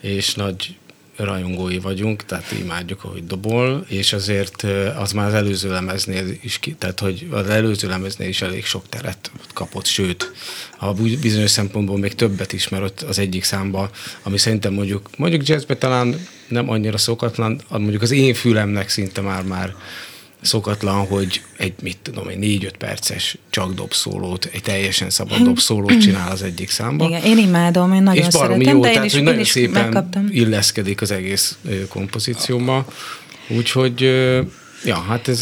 és 0.00 0.34
nagy 0.34 0.76
rajongói 1.24 1.78
vagyunk, 1.78 2.24
tehát 2.24 2.52
imádjuk, 2.60 3.04
ahogy 3.04 3.26
dobol, 3.26 3.84
és 3.88 4.12
azért 4.12 4.66
az 4.96 5.12
már 5.12 5.26
az 5.26 5.34
előző 5.34 5.70
lemeznél 5.70 6.26
is, 6.42 6.60
tehát 6.78 7.00
hogy 7.00 7.26
az 7.30 7.48
előző 7.48 7.88
lemeznél 7.88 8.28
is 8.28 8.42
elég 8.42 8.64
sok 8.64 8.88
teret 8.88 9.30
kapott, 9.54 9.84
sőt, 9.84 10.32
a 10.78 10.92
bizonyos 10.92 11.50
szempontból 11.50 11.98
még 11.98 12.14
többet 12.14 12.52
is, 12.52 12.68
mert 12.68 12.82
ott 12.82 13.00
az 13.00 13.18
egyik 13.18 13.44
számba, 13.44 13.90
ami 14.22 14.38
szerintem 14.38 14.72
mondjuk, 14.72 15.10
mondjuk 15.16 15.46
jazzbe 15.46 15.76
talán 15.76 16.26
nem 16.48 16.70
annyira 16.70 16.98
szokatlan, 16.98 17.60
mondjuk 17.68 18.02
az 18.02 18.10
én 18.10 18.34
fülemnek 18.34 18.88
szinte 18.88 19.20
már 19.20 19.42
már 19.42 19.74
szokatlan, 20.40 21.06
hogy 21.06 21.42
egy, 21.56 21.72
mit 21.82 21.98
tudom, 22.02 22.28
egy 22.28 22.38
négy-öt 22.38 22.76
perces 22.76 23.38
csak 23.50 23.74
dobszólót, 23.74 24.48
egy 24.52 24.62
teljesen 24.62 25.10
szabad 25.10 25.38
dobszólót 25.42 26.00
csinál 26.04 26.30
az 26.30 26.42
egyik 26.42 26.70
számba. 26.70 27.06
Igen, 27.06 27.22
én 27.22 27.38
imádom, 27.38 27.92
én 27.92 28.02
nagyon 28.02 28.24
és 28.24 28.32
szeretem, 28.32 28.60
jó, 28.60 28.80
de 28.80 28.88
tehát, 28.88 28.96
én 28.96 29.04
is, 29.04 29.12
hogy 29.12 29.22
nagyon 29.22 29.40
is 29.40 29.48
szépen 29.48 29.82
megkaptam. 29.82 30.28
illeszkedik 30.30 31.00
az 31.00 31.10
egész 31.10 31.58
kompozícióba. 31.88 32.84
Úgyhogy 33.48 34.10
Ja, 34.84 35.00
hát 35.00 35.28
ez, 35.28 35.38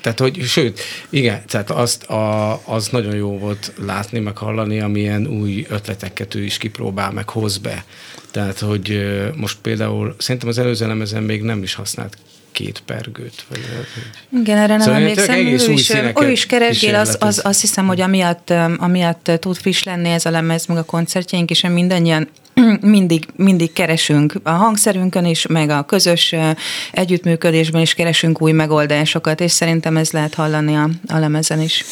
tehát 0.00 0.18
hogy, 0.18 0.42
sőt, 0.42 0.80
igen, 1.10 1.42
tehát 1.46 1.70
azt, 1.70 2.04
a, 2.04 2.60
az 2.64 2.88
nagyon 2.88 3.14
jó 3.14 3.38
volt 3.38 3.72
látni, 3.86 4.18
meg 4.18 4.36
hallani, 4.36 4.80
amilyen 4.80 5.26
új 5.26 5.66
ötleteket 5.68 6.34
ő 6.34 6.44
is 6.44 6.58
kipróbál, 6.58 7.12
meg 7.12 7.28
hoz 7.28 7.58
be. 7.58 7.84
Tehát, 8.30 8.58
hogy 8.58 9.08
most 9.36 9.58
például 9.62 10.14
szerintem 10.18 10.48
az 10.48 10.58
előző 10.58 10.86
lemezen 10.86 11.22
még 11.22 11.42
nem 11.42 11.62
is 11.62 11.74
használt 11.74 12.16
két 12.58 12.82
pergőt. 12.86 13.44
Vagy, 13.48 13.60
vagy. 13.76 14.40
Igen, 14.40 14.56
erre 14.56 14.66
nem 14.66 14.80
szóval 14.80 15.00
emlékszem. 15.00 15.36
Ő 15.36 15.72
is, 15.72 15.90
ő 16.20 16.30
is 16.30 16.46
keresgél, 16.46 16.94
az, 16.94 17.16
az, 17.20 17.40
azt 17.44 17.60
hiszem, 17.60 17.86
hogy 17.86 18.00
amiatt, 18.00 18.52
amiatt 18.76 19.30
tud 19.40 19.56
friss 19.56 19.82
lenni 19.82 20.08
ez 20.08 20.26
a 20.26 20.30
lemez, 20.30 20.66
meg 20.66 20.76
a 20.76 20.84
koncertjeink, 20.84 21.50
és 21.50 21.62
mindannyian 21.62 22.28
mindig, 22.80 23.24
mindig 23.36 23.72
keresünk 23.72 24.34
a 24.42 24.50
hangszerünkön 24.50 25.24
is, 25.24 25.46
meg 25.46 25.70
a 25.70 25.82
közös 25.82 26.34
együttműködésben 26.92 27.80
is 27.80 27.94
keresünk 27.94 28.42
új 28.42 28.52
megoldásokat, 28.52 29.40
és 29.40 29.52
szerintem 29.52 29.96
ez 29.96 30.10
lehet 30.10 30.34
hallani 30.34 30.74
a, 30.74 30.90
a 31.08 31.18
lemezen 31.18 31.60
is. 31.60 31.84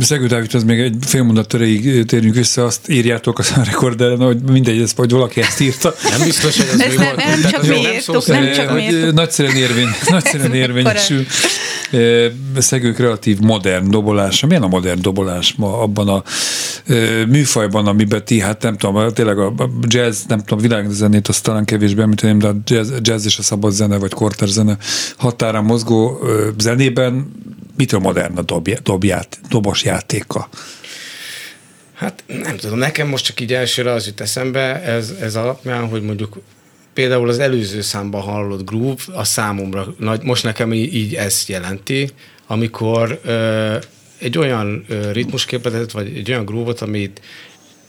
Szegő 0.00 0.26
Dávid, 0.26 0.54
az 0.54 0.64
még 0.64 0.78
egy 0.80 0.96
fél 1.00 1.22
mondat 1.22 1.54
erejéig 1.54 2.04
térjünk 2.04 2.34
vissza, 2.34 2.64
azt 2.64 2.88
írjátok 2.88 3.38
a 3.38 3.42
rekorderen, 3.70 4.18
hogy 4.18 4.38
mindegy, 4.42 4.80
ez 4.80 4.92
vagy 4.96 5.10
valaki 5.10 5.40
ezt 5.40 5.60
írta. 5.60 5.94
Nem 6.18 6.20
biztos, 6.24 6.56
hogy 6.56 6.68
ez, 6.72 6.80
ez 6.80 6.94
nem, 6.94 7.16
nem, 7.16 7.50
csak 7.50 7.66
mi 7.66 7.76
írtuk, 7.76 8.26
nem 8.26 8.52
csak 8.52 8.74
mi 8.74 8.82
írtuk. 8.82 9.14
Nagyszerűen, 9.14 9.56
érvény, 9.56 9.88
nagyszerűen 10.10 10.54
érvényesül. 10.54 11.26
Szegő 12.56 12.92
kreatív 12.92 13.38
modern 13.38 13.90
dobolása. 13.90 14.46
Milyen 14.46 14.62
a 14.62 14.68
modern 14.68 15.02
dobolás 15.02 15.54
ma 15.54 15.80
abban 15.80 16.08
a 16.08 16.22
műfajban, 17.28 17.86
amiben 17.86 18.24
ti, 18.24 18.40
hát 18.40 18.62
nem 18.62 18.76
tudom, 18.76 19.12
tényleg 19.12 19.38
a 19.38 19.54
jazz, 19.86 20.24
nem 20.24 20.38
tudom, 20.38 20.58
világzenét 20.58 21.28
azt 21.28 21.42
talán 21.42 21.64
kevésbé 21.64 22.02
említeném, 22.02 22.38
de 22.38 22.46
a 22.46 22.54
jazz, 22.64 22.92
jazz 23.02 23.26
és 23.26 23.38
a 23.38 23.42
szabad 23.42 23.72
zene, 23.72 23.96
vagy 23.96 24.12
korter 24.12 24.48
zene 24.48 24.76
határán 25.16 25.64
mozgó 25.64 26.18
zenében 26.58 27.32
mitől 27.76 28.00
modern 28.00 28.36
a 28.36 28.42
dobj, 28.42 28.72
dobját, 28.82 29.40
dobos 29.48 29.84
játéka? 29.84 30.48
Hát 31.94 32.24
nem 32.26 32.56
tudom, 32.56 32.78
nekem 32.78 33.08
most 33.08 33.24
csak 33.24 33.40
így 33.40 33.52
elsőre 33.52 33.92
az 33.92 34.06
jut 34.06 34.20
eszembe, 34.20 34.82
ez, 34.82 35.12
ez 35.20 35.36
alapján, 35.36 35.88
hogy 35.88 36.02
mondjuk 36.02 36.38
például 36.98 37.28
az 37.28 37.38
előző 37.38 37.80
számban 37.80 38.20
hallott 38.20 38.64
groove, 38.64 39.02
a 39.12 39.24
számomra, 39.24 39.94
most 40.22 40.44
nekem 40.44 40.72
így, 40.72 41.14
ezt 41.14 41.48
jelenti, 41.48 42.10
amikor 42.46 43.20
ö, 43.24 43.76
egy 44.18 44.38
olyan 44.38 44.84
ritmusképletet, 45.12 45.92
vagy 45.92 46.16
egy 46.16 46.30
olyan 46.30 46.44
groove-ot, 46.44 46.80
amit 46.80 47.20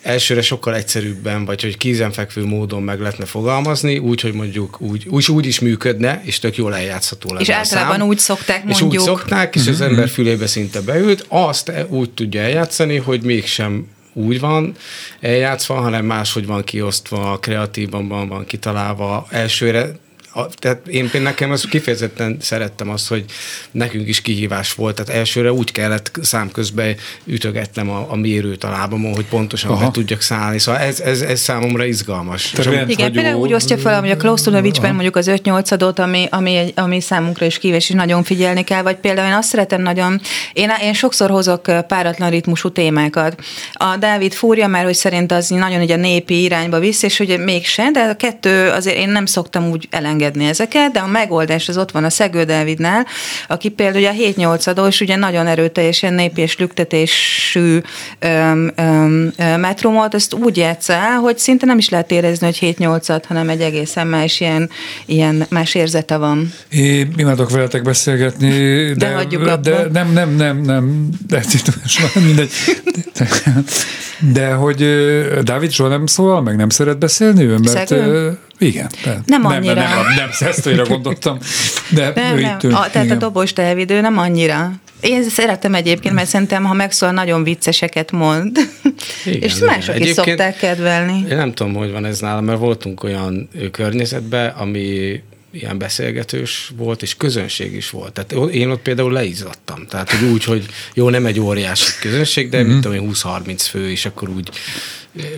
elsőre 0.01 0.41
sokkal 0.41 0.75
egyszerűbben, 0.75 1.45
vagy 1.45 1.61
hogy 1.61 1.77
kézenfekvő 1.77 2.45
módon 2.45 2.83
meg 2.83 2.99
lehetne 2.99 3.25
fogalmazni, 3.25 3.97
úgy, 3.97 4.21
hogy 4.21 4.33
mondjuk 4.33 4.81
úgy, 4.81 5.05
úgy, 5.07 5.29
úgy 5.29 5.45
is 5.45 5.59
működne, 5.59 6.21
és 6.25 6.39
tök 6.39 6.55
jól 6.55 6.75
eljátszható 6.75 7.29
lenne 7.29 7.41
És 7.41 7.49
általában 7.49 7.97
szám. 7.97 8.07
úgy 8.07 8.19
szokták 8.19 8.63
mondjuk. 8.63 8.93
És 8.93 8.99
úgy 8.99 9.05
szokták, 9.05 9.55
és 9.55 9.67
az 9.67 9.81
ember 9.81 10.09
fülébe 10.09 10.47
szinte 10.47 10.81
beült, 10.81 11.25
azt 11.27 11.71
úgy 11.87 12.09
tudja 12.09 12.41
eljátszani, 12.41 12.97
hogy 12.97 13.21
mégsem 13.21 13.87
úgy 14.13 14.39
van 14.39 14.75
eljátszva, 15.19 15.73
hanem 15.73 16.05
máshogy 16.05 16.45
van 16.45 16.63
kiosztva, 16.63 17.39
kreatívan 17.39 18.07
van, 18.07 18.27
van 18.27 18.45
kitalálva. 18.45 19.27
Elsőre 19.29 19.91
a, 20.39 20.49
tehát 20.59 20.87
én 20.87 21.01
például 21.01 21.23
nekem 21.23 21.51
az 21.51 21.65
kifejezetten 21.65 22.37
szerettem 22.41 22.89
azt, 22.89 23.07
hogy 23.07 23.25
nekünk 23.71 24.07
is 24.07 24.21
kihívás 24.21 24.73
volt, 24.73 24.95
tehát 24.95 25.19
elsőre 25.19 25.51
úgy 25.51 25.71
kellett 25.71 26.11
számközben 26.21 26.95
ütögetnem 27.25 27.89
a, 27.89 28.05
a 28.09 28.15
mérőt 28.15 28.63
a 28.63 28.69
lábamon, 28.69 29.13
hogy 29.13 29.25
pontosan 29.25 29.71
Aha. 29.71 29.85
be 29.85 29.91
tudjak 29.91 30.21
szállni, 30.21 30.59
szóval 30.59 30.81
ez, 30.81 30.99
ez, 30.99 31.21
ez 31.21 31.39
számomra 31.39 31.85
izgalmas. 31.85 32.49
Terület, 32.49 32.89
Igen, 32.89 33.11
például 33.11 33.41
úgy 33.41 33.53
osztja 33.53 33.77
fel, 33.77 33.99
hogy 33.99 34.09
a 34.09 34.17
Klaustunovicsben 34.17 34.93
mondjuk 34.93 35.15
az 35.15 35.31
5-8 35.31 35.71
adót, 35.71 35.99
ami, 35.99 36.27
ami, 36.29 36.73
ami 36.75 37.01
számunkra 37.01 37.45
is 37.45 37.57
kívés, 37.57 37.89
és 37.89 37.95
nagyon 37.95 38.23
figyelni 38.23 38.63
kell, 38.63 38.81
vagy 38.81 38.95
például 38.95 39.27
én 39.27 39.33
azt 39.33 39.49
szeretem 39.49 39.81
nagyon, 39.81 40.21
én, 40.53 40.71
én 40.83 40.93
sokszor 40.93 41.29
hozok 41.29 41.61
páratlan 41.87 42.29
ritmusú 42.29 42.69
témákat. 42.69 43.41
A 43.73 43.97
Dávid 43.97 44.33
fúrja, 44.33 44.67
mert 44.67 44.85
hogy 44.85 44.95
szerint 44.95 45.31
az 45.31 45.49
nagyon 45.49 45.81
ugye 45.81 45.93
a 45.93 45.97
népi 45.97 46.43
irányba 46.43 46.79
visz, 46.79 47.03
és 47.03 47.19
ugye 47.19 47.37
mégse, 47.37 47.91
de 47.91 47.99
a 47.99 48.15
kettő 48.15 48.69
azért 48.69 48.97
én 48.97 49.09
nem 49.09 49.25
szoktam 49.25 49.69
úgy 49.69 49.87
elengedni 49.89 50.28
ezeket, 50.37 50.91
de 50.91 50.99
a 50.99 51.07
megoldás 51.07 51.69
az 51.69 51.77
ott 51.77 51.91
van 51.91 52.03
a 52.03 52.09
Szegő 52.09 52.43
Dávidnál, 52.43 53.05
aki 53.47 53.69
például 53.69 54.05
a 54.05 54.11
7-8 54.11 54.67
adó, 54.67 54.87
és 54.87 55.01
ugye 55.01 55.15
nagyon 55.15 55.47
erőteljesen 55.47 56.13
népi 56.13 56.41
és 56.41 56.57
lüktetésű 56.57 57.77
öm, 58.19 58.71
öm, 58.75 59.33
metromot, 59.37 60.13
ezt 60.13 60.33
úgy 60.33 60.57
játsz 60.57 60.89
el, 60.89 61.17
hogy 61.17 61.37
szinte 61.37 61.65
nem 61.65 61.77
is 61.77 61.89
lehet 61.89 62.11
érezni, 62.11 62.45
hogy 62.45 62.75
7-8-at, 62.79 63.23
hanem 63.27 63.49
egy 63.49 63.61
egészen 63.61 64.07
más 64.07 64.39
ilyen, 64.39 64.69
ilyen 65.05 65.45
más 65.49 65.75
érzete 65.75 66.17
van. 66.17 66.53
Én 66.69 67.13
imádok 67.17 67.49
veletek 67.49 67.81
beszélgetni, 67.81 68.49
de, 68.49 68.93
de, 68.95 69.13
hagyjuk 69.13 69.55
de 69.55 69.87
nem, 69.91 70.11
nem, 70.13 70.35
nem, 70.35 70.61
nem, 70.61 71.09
de, 71.27 71.43
mindegy. 72.25 72.51
De, 73.13 73.27
de 74.33 74.51
hogy 74.51 74.85
Dávid 75.43 75.71
soha 75.71 75.89
nem 75.89 76.05
szól, 76.05 76.41
meg 76.41 76.55
nem 76.55 76.69
szeret 76.69 76.97
beszélni 76.97 77.43
ő, 77.43 77.57
mert 77.57 77.87
Szegő? 77.87 78.37
Igen. 78.59 78.89
De, 79.03 79.21
nem 79.25 79.45
annyira. 79.45 79.73
Nem, 79.73 79.89
nem, 79.89 80.03
nem, 80.03 80.15
nem 80.15 80.31
szesztőre 80.31 80.81
gondoltam, 80.81 81.37
de 81.89 82.11
nem, 82.15 82.37
ő 82.37 82.41
nem. 82.41 82.57
Itt, 82.61 82.71
a, 82.71 82.89
tehát 82.91 83.05
igen. 83.05 83.17
a 83.17 83.19
dobos 83.19 83.53
tehevidő 83.53 84.01
nem 84.01 84.17
annyira. 84.17 84.71
Én 85.01 85.23
szeretem 85.23 85.73
egyébként, 85.75 86.13
mert 86.13 86.27
szerintem, 86.27 86.63
ha 86.63 86.73
megszól, 86.73 87.11
nagyon 87.11 87.43
vicceseket 87.43 88.11
mond. 88.11 88.57
Igen, 89.25 89.41
és 89.41 89.55
mások 89.55 89.95
igen. 89.95 90.07
is 90.07 90.13
szokták 90.13 90.57
kedvelni. 90.57 91.25
Én 91.29 91.35
nem 91.35 91.53
tudom, 91.53 91.73
hogy 91.73 91.91
van 91.91 92.05
ez 92.05 92.19
nálam, 92.19 92.45
mert 92.45 92.59
voltunk 92.59 93.03
olyan 93.03 93.49
környezetben, 93.71 94.49
ami 94.49 95.21
ilyen 95.51 95.77
beszélgetős 95.77 96.71
volt, 96.77 97.01
és 97.01 97.15
közönség 97.15 97.73
is 97.73 97.89
volt. 97.89 98.13
Tehát 98.13 98.53
én 98.53 98.69
ott 98.69 98.81
például 98.81 99.11
leizzadtam. 99.11 99.87
Tehát 99.87 100.11
hogy 100.11 100.29
úgy, 100.29 100.43
hogy 100.43 100.65
jó, 100.93 101.09
nem 101.09 101.25
egy 101.25 101.39
óriási 101.39 101.91
közönség, 102.01 102.49
de 102.49 102.57
mm-hmm. 102.57 102.71
mit 102.71 102.81
tudom 102.81 102.97
én, 102.97 103.11
20-30 103.13 103.65
fő, 103.69 103.89
és 103.89 104.05
akkor 104.05 104.29
úgy 104.29 104.49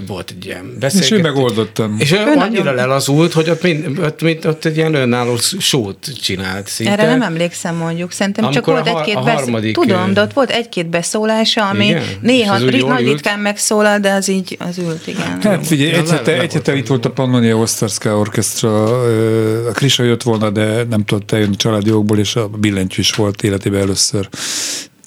volt 0.07 0.29
egy 0.29 0.45
ilyen 0.45 0.75
beszélgetés. 0.79 1.11
És 1.11 1.17
ő 1.17 1.21
megoldottam. 1.21 1.95
És 1.99 2.11
ő 2.11 2.17
annyira 2.17 2.45
nagyon... 2.45 2.75
lelazult, 2.75 3.33
hogy 3.33 3.49
ott, 3.49 3.61
mind, 3.61 3.99
ott, 3.99 4.21
mind, 4.21 4.45
ott 4.45 4.65
egy 4.65 4.77
ilyen 4.77 4.93
önálló 4.93 5.37
sót 5.59 6.13
csinált 6.21 6.67
szinte. 6.67 6.91
Erre 6.91 7.05
nem 7.05 7.21
emlékszem 7.21 7.75
mondjuk, 7.75 8.11
szerintem 8.11 8.43
Amikor 8.43 8.63
csak 8.63 8.85
volt 8.85 8.97
egy-két 8.97 9.15
harmadik... 9.15 9.75
Tudom, 9.75 10.13
de 10.13 10.21
ott 10.21 10.33
volt 10.33 10.49
egy-két 10.49 10.89
beszólása, 10.89 11.69
ami 11.69 11.85
igen? 11.85 12.03
néha 12.21 12.57
nagy 12.57 13.05
ritkán 13.05 13.39
megszólal, 13.39 13.99
de 13.99 14.11
az 14.11 14.27
így 14.27 14.57
az 14.59 14.77
ült, 14.77 15.07
igen. 15.07 15.41
Hát 15.41 15.67
figyelj, 15.67 15.91
egy 15.91 16.09
hete, 16.09 16.39
egy 16.39 16.53
hete 16.53 16.75
itt 16.75 16.87
volt 16.87 17.05
a 17.05 17.11
Pannonia 17.11 17.57
Osztarská 17.57 18.11
Orchestra, 18.11 19.01
a 19.67 19.71
Krisa 19.71 20.03
jött 20.03 20.23
volna, 20.23 20.49
de 20.49 20.83
nem 20.83 21.05
tudott 21.05 21.31
eljönni 21.31 21.55
családi 21.55 21.89
jogból, 21.89 22.19
és 22.19 22.35
a 22.35 22.47
billentyű 22.47 23.01
is 23.01 23.11
volt 23.11 23.43
életében 23.43 23.81
először 23.81 24.29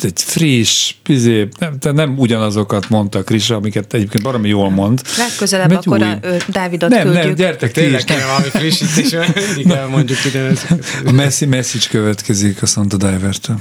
egy 0.03 0.23
friss, 0.23 0.95
pizé, 1.03 1.49
nem, 1.59 1.95
nem 1.95 2.19
ugyanazokat 2.19 2.89
mondta 2.89 3.23
Krisra, 3.23 3.57
amiket 3.57 3.95
egyébként 3.95 4.23
baromi 4.23 4.49
jól 4.49 4.71
mond. 4.71 5.03
Legközelebb 5.19 5.71
akkor 5.71 6.03
új... 6.03 6.09
a, 6.09 6.19
ő, 6.23 6.37
Dávidot 6.49 6.91
nem, 6.91 7.03
küldjük. 7.03 7.25
Nem, 7.25 7.35
gyertek 7.35 7.73
ti 7.73 7.81
is. 7.81 8.05
Nem, 8.05 8.19
valami 8.27 8.49
frissítés, 8.49 9.11
mindig 9.57 9.73
elmondjuk 9.73 10.19
ugyanezt. 10.25 10.67
A 11.05 11.13
messzi, 11.13 11.47
message 11.47 11.87
következik 11.91 12.63
a 12.63 12.67
Santa 12.67 12.97
Diver-től. 12.97 13.61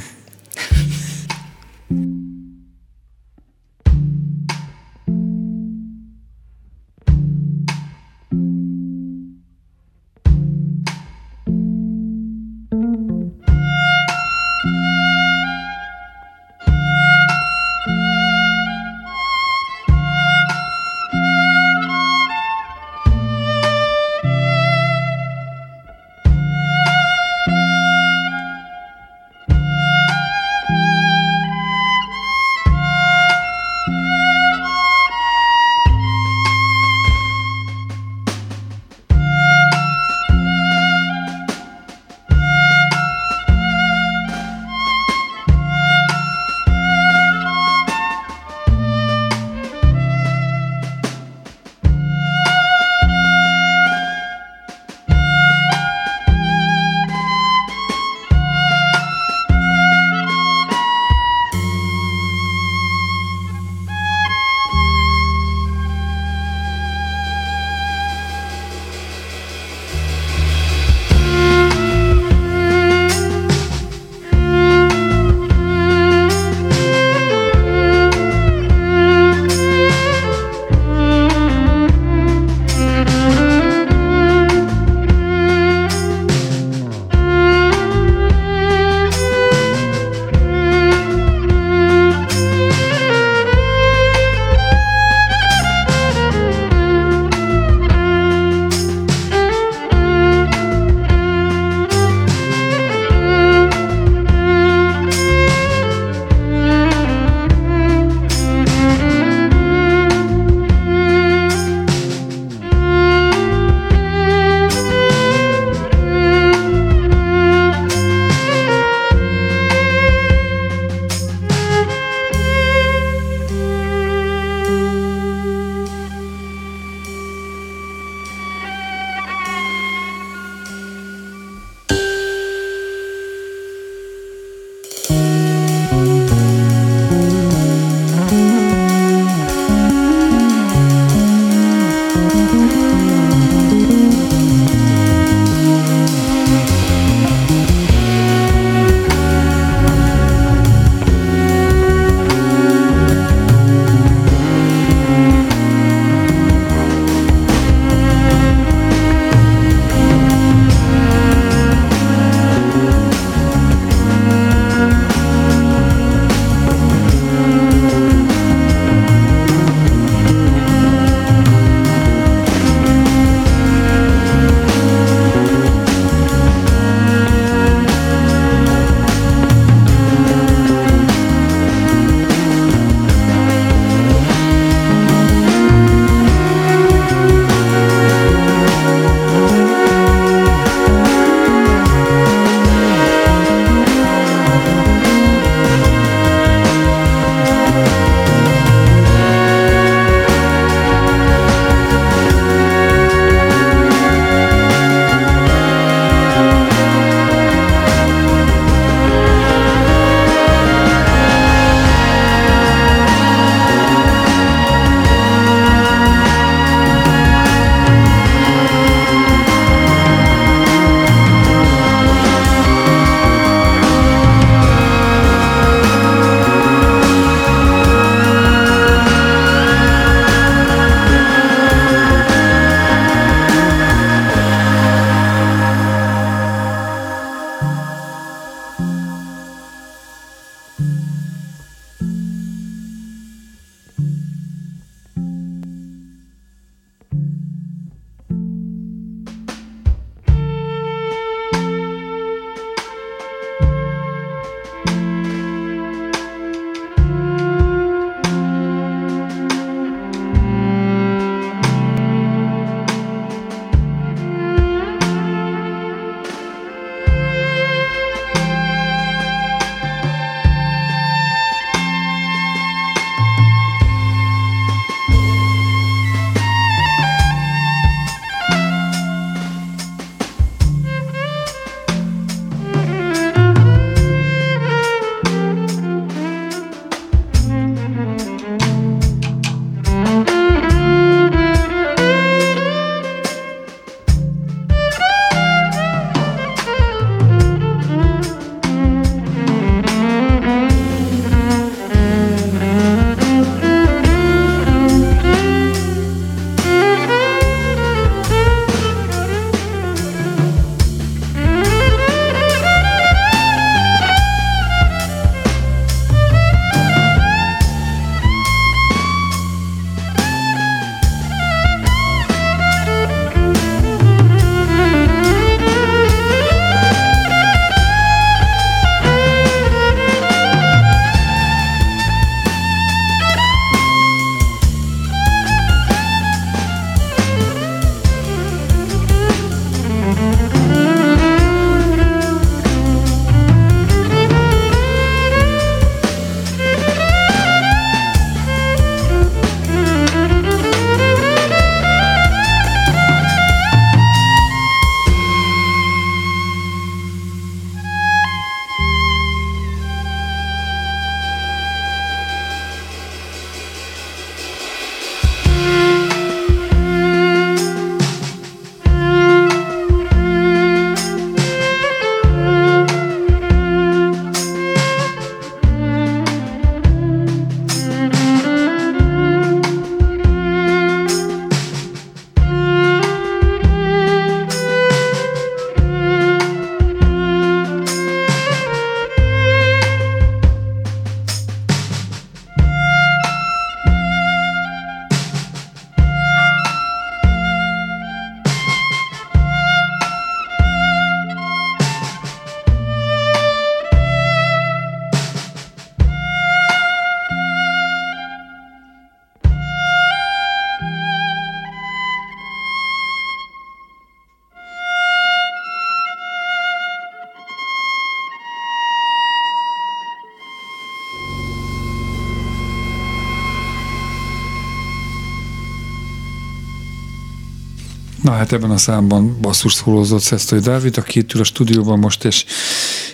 Hát 428.44 428.52
ebben 428.54 428.72
a 428.72 428.78
számban 428.78 429.38
basszus 429.42 429.74
szólózott 429.74 430.22
Szesztai 430.22 430.60
Dávid, 430.60 430.98
aki 430.98 431.20
itt 431.20 431.34
ül 431.34 431.42
a 431.42 431.44
stúdióban 431.44 432.00
most, 432.00 432.26
és 432.26 432.46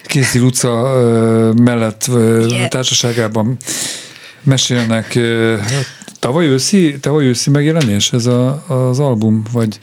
Kézi 0.06 0.40
Luca 0.40 0.72
mellett 1.56 2.06
yeah. 2.08 2.68
társaságában 2.68 3.58
mesélnek. 4.44 5.20
Tavaly 6.20 6.46
őszi, 6.46 7.00
tavaly 7.00 7.26
őszi 7.26 7.50
megjelenés 7.50 8.12
ez 8.14 8.26
a, 8.26 8.64
az 8.68 9.00
album, 9.00 9.44
vagy 9.52 9.80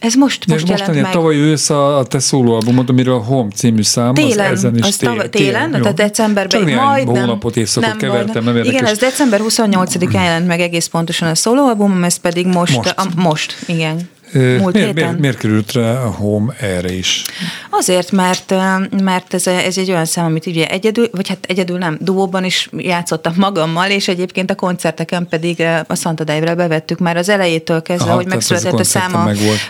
ez 0.00 0.14
most, 0.14 0.46
most 0.46 0.60
jelent 0.68 0.78
mostani, 0.78 1.00
meg. 1.00 1.12
Tavaly 1.12 1.36
ősz 1.36 1.70
a, 1.70 1.98
a 1.98 2.04
te 2.04 2.18
szólóalbumod, 2.18 2.88
amiről 2.88 3.14
a 3.14 3.22
Home 3.22 3.50
című 3.54 3.82
szám, 3.82 4.14
télen, 4.14 4.52
az 4.52 4.58
ezen 4.58 4.76
is 4.76 4.86
az 4.86 4.96
télen, 4.96 5.30
télen, 5.30 5.30
télen 5.30 5.80
tehát 5.80 5.96
decemberben. 5.96 6.66
Csak 6.66 6.74
majd 6.74 7.06
hónapot, 7.06 7.56
évszakot 7.56 7.88
nem, 7.88 7.98
kevertem, 7.98 8.44
nem 8.44 8.56
érdekes. 8.56 8.80
Igen, 8.80 8.92
ez 8.92 8.98
december 8.98 9.40
28-án 9.48 10.12
jelent 10.12 10.46
meg 10.46 10.60
egész 10.60 10.86
pontosan 10.86 11.28
a 11.28 11.34
szólóalbum, 11.34 12.04
ez 12.04 12.16
pedig 12.16 12.46
most, 12.46 12.76
most, 12.76 12.94
a, 12.96 13.06
most 13.16 13.56
igen. 13.66 14.08
Múlt 14.32 14.74
miért, 14.74 14.94
miért, 14.94 15.18
miért 15.18 15.38
került 15.38 15.72
rá 15.72 16.02
a 16.02 16.10
Home 16.10 16.54
erre 16.60 16.92
is? 16.92 17.24
Azért, 17.70 18.12
mert, 18.12 18.54
mert 19.02 19.34
ez, 19.34 19.46
ez 19.46 19.78
egy 19.78 19.90
olyan 19.90 20.04
szám, 20.04 20.24
amit 20.24 20.46
ugye 20.46 20.66
egyedül, 20.66 21.08
vagy 21.12 21.28
hát 21.28 21.38
egyedül 21.48 21.78
nem, 21.78 21.98
duóban 22.00 22.44
is 22.44 22.68
játszottam 22.76 23.34
magammal, 23.36 23.90
és 23.90 24.08
egyébként 24.08 24.50
a 24.50 24.54
koncerteken 24.54 25.26
pedig 25.28 25.62
a 25.86 25.94
Santa 25.94 26.24
Dive-re 26.24 26.54
bevettük 26.54 26.98
már 26.98 27.16
az 27.16 27.28
elejétől 27.28 27.82
kezdve, 27.82 28.08
Aha, 28.08 28.16
hogy 28.16 28.26
megszületett 28.26 28.72
a, 28.72 28.78
a 28.78 28.84
szám 28.84 29.14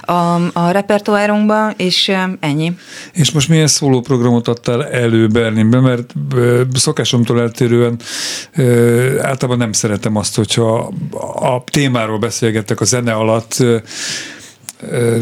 a, 0.06 0.12
a, 0.12 0.50
a 0.52 0.70
repertoárunkba, 0.70 1.70
és 1.76 2.12
ennyi. 2.40 2.72
És 3.12 3.30
most 3.30 3.48
milyen 3.48 3.66
szólóprogramot 3.66 4.48
adtál 4.48 4.86
elő 4.86 5.26
Berlinbe, 5.26 5.80
mert 5.80 6.14
szokásomtól 6.74 7.40
eltérően 7.40 8.00
általában 9.20 9.58
nem 9.58 9.72
szeretem 9.72 10.16
azt, 10.16 10.36
hogyha 10.36 10.92
a 11.34 11.64
témáról 11.64 12.18
beszélgettek 12.18 12.80
a 12.80 12.84
zene 12.84 13.12
alatt, 13.12 13.64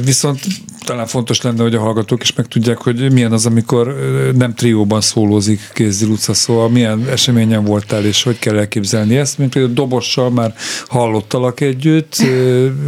Viszont 0.04 0.40
talán 0.88 1.06
fontos 1.06 1.42
lenne, 1.42 1.62
hogy 1.62 1.74
a 1.74 1.80
hallgatók 1.80 2.22
is 2.22 2.32
megtudják, 2.32 2.78
hogy 2.78 3.12
milyen 3.12 3.32
az, 3.32 3.46
amikor 3.46 3.96
nem 4.36 4.54
trióban 4.54 5.00
szólózik 5.00 5.60
Kézdi 5.72 6.06
Luca, 6.06 6.34
szóval 6.34 6.68
milyen 6.68 7.08
eseményen 7.10 7.64
voltál, 7.64 8.04
és 8.04 8.22
hogy 8.22 8.38
kell 8.38 8.58
elképzelni 8.58 9.16
ezt, 9.16 9.38
mint 9.38 9.52
például 9.52 9.74
dobossal 9.74 10.30
már 10.30 10.54
hallottalak 10.86 11.60
együtt, 11.60 12.16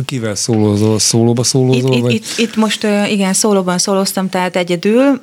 kivel 0.07 0.35
szólózol, 0.35 0.99
szólóba 0.99 1.43
szólózol? 1.43 1.95
Itt, 1.95 2.01
vagy? 2.01 2.15
Itt, 2.15 2.25
itt, 2.37 2.57
most 2.57 2.87
igen, 3.09 3.33
szólóban 3.33 3.79
szólóztam, 3.79 4.29
tehát 4.29 4.57
egyedül, 4.57 5.21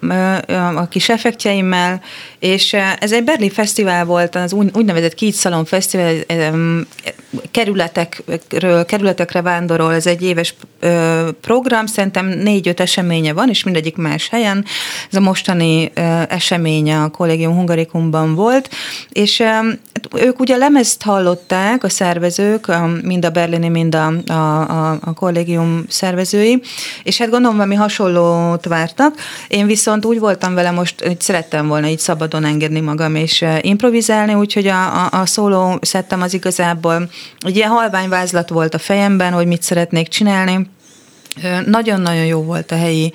a 0.76 0.88
kis 0.88 1.10
effektjeimmel, 1.10 2.02
és 2.40 2.74
ez 3.00 3.12
egy 3.12 3.24
Berlin 3.24 3.52
Fesztivál 3.52 4.06
volt, 4.06 4.36
az 4.36 4.54
úgynevezett 4.54 5.14
Kids 5.14 5.40
Salon 5.40 5.66
Fesztivál, 5.66 6.14
kerületekről, 7.52 8.86
kerületekre 8.86 9.42
vándorol, 9.42 9.94
ez 9.94 10.06
egy 10.08 10.22
éves 10.22 10.56
program, 11.42 11.86
szerintem 11.86 12.26
négy-öt 12.68 12.80
eseménye 12.80 13.34
van, 13.34 13.50
és 13.50 13.64
mindegyik 13.64 13.96
más 13.96 14.30
helyen. 14.30 14.66
Ez 15.12 15.18
a 15.18 15.22
mostani 15.22 15.92
eseménye 16.28 17.02
a 17.02 17.10
Kollégium 17.10 17.56
Hungarikumban 17.56 18.36
volt, 18.36 18.70
és 19.10 19.44
ők 20.16 20.40
ugye 20.40 20.58
lemezt 20.58 21.04
hallották, 21.04 21.84
a 21.84 21.90
szervezők, 21.90 22.72
mind 23.02 23.26
a 23.26 23.30
berlini, 23.30 23.70
mind 23.70 23.96
a, 23.96 24.14
a, 24.28 24.34
a, 24.34 24.98
a 25.02 25.14
kollégium 25.14 25.84
szervezői, 25.88 26.62
és 27.04 27.18
hát 27.18 27.30
gondolom 27.30 27.56
valami 27.56 27.76
hasonlót 27.76 28.66
vártak. 28.66 29.16
Én 29.48 29.66
viszont 29.66 30.06
úgy 30.06 30.20
voltam 30.20 30.54
vele 30.54 30.72
most, 30.72 31.04
hogy 31.04 31.22
szerettem 31.22 31.68
volna 31.68 31.88
így 31.88 32.00
szabadon 32.00 32.44
engedni 32.44 32.80
magam 32.80 33.16
és 33.16 33.46
improvizálni, 33.62 34.34
úgyhogy 34.34 34.68
a, 34.68 35.06
a, 35.06 35.10
a 35.12 35.26
szóló 35.26 35.78
szettem 35.82 36.22
az 36.22 36.34
igazából 36.34 37.10
egy 37.40 37.56
ilyen 37.56 37.70
halványvázlat 37.70 38.50
volt 38.50 38.74
a 38.74 38.80
fejemben, 38.80 39.34
hogy 39.34 39.48
mit 39.48 39.64
szeretnék 39.64 40.08
csinálni, 40.08 40.70
nagyon-nagyon 41.66 42.26
jó 42.26 42.42
volt 42.42 42.72
a 42.72 42.76
helyi 42.76 43.14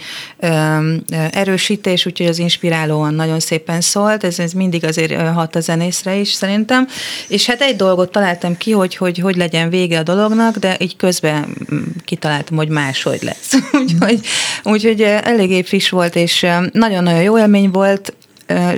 erősítés, 1.31 2.07
úgyhogy 2.07 2.27
az 2.27 2.39
inspirálóan 2.39 3.15
nagyon 3.15 3.41
szépen 3.41 3.81
szólt, 3.81 4.25
ez, 4.25 4.39
ez 4.39 4.53
mindig 4.53 4.85
azért 4.85 5.29
hat 5.29 5.57
a 5.57 5.61
zenészre 5.61 6.15
is 6.15 6.33
szerintem, 6.33 6.89
és 7.29 7.47
hát 7.47 7.61
egy 7.61 7.77
dolgot 7.77 8.13
találtam 8.13 8.57
ki, 8.57 8.71
hogy 8.71 8.97
hogy, 8.97 9.19
hogy 9.19 9.37
legyen 9.37 9.71
vége 9.71 9.99
a 9.99 10.03
dolognak, 10.03 10.57
de 10.57 10.77
így 10.79 10.97
közben 10.97 11.57
mm, 11.75 11.83
kitaláltam, 12.05 12.57
hogy 12.57 12.69
máshogy 12.69 13.23
lesz. 13.23 13.53
úgyhogy, 13.83 14.21
úgyhogy 14.63 15.03
eléggé 15.03 15.63
friss 15.63 15.89
volt, 15.89 16.17
és 16.17 16.47
nagyon-nagyon 16.73 17.23
jó 17.23 17.39
élmény 17.39 17.71
volt, 17.71 18.15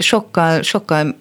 sokkal, 0.00 0.62
sokkal 0.62 1.16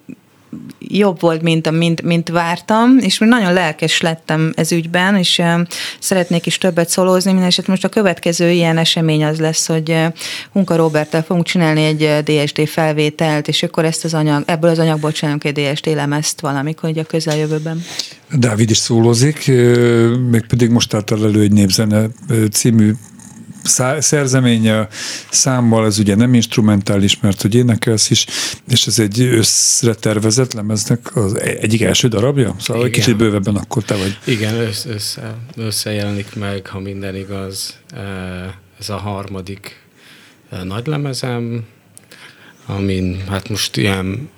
jobb 0.78 1.20
volt, 1.20 1.42
mint, 1.42 1.70
mint, 1.70 2.02
mint 2.02 2.28
vártam, 2.28 2.98
és 2.98 3.18
nagyon 3.18 3.52
lelkes 3.52 4.00
lettem 4.00 4.52
ez 4.56 4.72
ügyben, 4.72 5.16
és 5.16 5.42
szeretnék 5.98 6.46
is 6.46 6.58
többet 6.58 6.88
szólózni, 6.88 7.30
mindenesetre 7.30 7.72
most 7.72 7.84
a 7.84 7.88
következő 7.88 8.50
ilyen 8.50 8.78
esemény 8.78 9.24
az 9.24 9.38
lesz, 9.40 9.66
hogy 9.66 9.96
Hunka 10.52 10.76
Roberttel 10.76 11.22
fogunk 11.22 11.46
csinálni 11.46 11.84
egy 11.84 12.22
DSD 12.24 12.68
felvételt, 12.68 13.48
és 13.48 13.62
akkor 13.62 13.84
ezt 13.84 14.04
az 14.04 14.14
anyag, 14.14 14.42
ebből 14.46 14.70
az 14.70 14.78
anyagból 14.78 15.12
csinálunk 15.12 15.44
egy 15.44 15.52
DSD 15.52 15.86
lemezt 15.86 16.40
valamikor, 16.40 16.90
ugye 16.90 17.00
a 17.00 17.04
közeljövőben. 17.04 17.82
Dávid 18.32 18.70
is 18.70 18.76
szólózik, 18.76 19.50
pedig 20.48 20.70
most 20.70 20.94
által 20.94 21.24
elő 21.24 21.40
egy 21.40 21.52
népzene 21.52 22.06
című 22.52 22.92
szerzeménye 23.98 24.88
számmal, 25.30 25.86
ez 25.86 25.98
ugye 25.98 26.14
nem 26.14 26.34
instrumentális, 26.34 27.20
mert 27.20 27.42
hogy 27.42 27.54
énekelsz 27.54 28.10
is, 28.10 28.26
és 28.68 28.86
ez 28.86 28.98
egy 28.98 29.20
összretervezett 29.20 30.52
lemeznek 30.52 31.16
az 31.16 31.40
egyik 31.40 31.82
első 31.82 32.08
darabja? 32.08 32.54
Szóval 32.58 32.86
Igen. 32.86 32.94
egy 32.94 33.04
kicsit 33.04 33.16
bővebben 33.16 33.56
akkor 33.56 33.82
te 33.82 33.94
vagy. 33.94 34.18
Igen, 34.24 34.54
össze, 34.54 34.90
össze, 34.90 35.36
összejelenik 35.56 36.34
meg, 36.34 36.66
ha 36.66 36.80
minden 36.80 37.16
igaz, 37.16 37.78
ez 38.78 38.88
a 38.88 38.96
harmadik 38.96 39.82
nagy 40.62 40.86
lemezem, 40.86 41.64
amin 42.66 43.22
hát 43.28 43.48
most 43.48 43.76
ilyen 43.76 44.28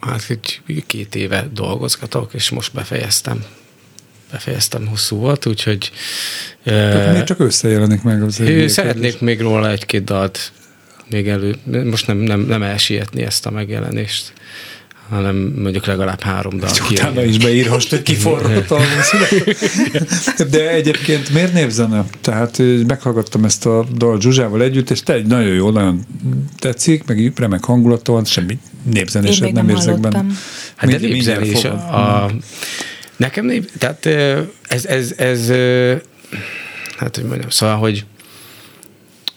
hát 0.00 0.24
egy 0.28 0.62
két 0.86 1.14
éve 1.14 1.48
dolgozgatok, 1.52 2.34
és 2.34 2.50
most 2.50 2.72
befejeztem 2.72 3.44
befejeztem, 4.30 4.86
hosszú 4.86 5.16
volt, 5.16 5.46
úgyhogy... 5.46 5.90
Tehát 6.64 7.18
uh, 7.18 7.24
csak 7.24 7.40
összejelenik 7.40 8.02
meg 8.02 8.22
az 8.22 8.40
egy 8.40 8.68
Szeretnék 8.68 9.20
még 9.20 9.40
róla 9.40 9.70
egy-két 9.70 10.04
dalt 10.04 10.52
még 11.10 11.28
elő, 11.28 11.56
most 11.90 12.06
nem, 12.06 12.16
nem, 12.16 12.40
nem 12.40 12.62
elsietni 12.62 13.22
ezt 13.22 13.46
a 13.46 13.50
megjelenést 13.50 14.32
hanem 15.08 15.36
mondjuk 15.36 15.86
legalább 15.86 16.20
három 16.20 16.58
dal. 16.58 16.70
Csak 16.70 16.90
utána 16.90 17.24
is 17.24 17.38
beírhast, 17.38 17.90
hogy 17.90 18.02
kiforrott 18.02 18.70
a 18.70 18.80
De 20.50 20.70
egyébként 20.70 21.32
miért 21.32 21.52
népzene? 21.52 22.04
Tehát 22.20 22.62
meghallgattam 22.86 23.44
ezt 23.44 23.66
a 23.66 23.86
dal 23.96 24.20
Zsuzsával 24.20 24.62
együtt, 24.62 24.90
és 24.90 25.02
te 25.02 25.12
egy 25.12 25.26
nagyon 25.26 25.54
jó, 25.54 25.70
nagyon 25.70 26.06
tetszik, 26.58 27.04
meg 27.06 27.32
remek 27.36 27.64
hangulata 27.64 28.12
van, 28.12 28.24
semmi 28.24 28.58
népzenésed 28.82 29.52
nem, 29.52 29.66
nem 29.66 29.76
érzek 29.76 30.00
benne. 30.00 30.24
Hát 30.74 30.90
de 30.90 30.98
népzenés 30.98 31.64
a, 31.64 31.72
a, 31.72 32.30
Nekem 33.16 33.64
tehát 33.78 34.06
ez, 34.68 34.84
ez, 34.84 35.12
ez, 35.16 35.48
hát 36.96 37.16
hogy 37.16 37.24
mondjam, 37.24 37.50
szóval, 37.50 37.76
hogy 37.76 38.04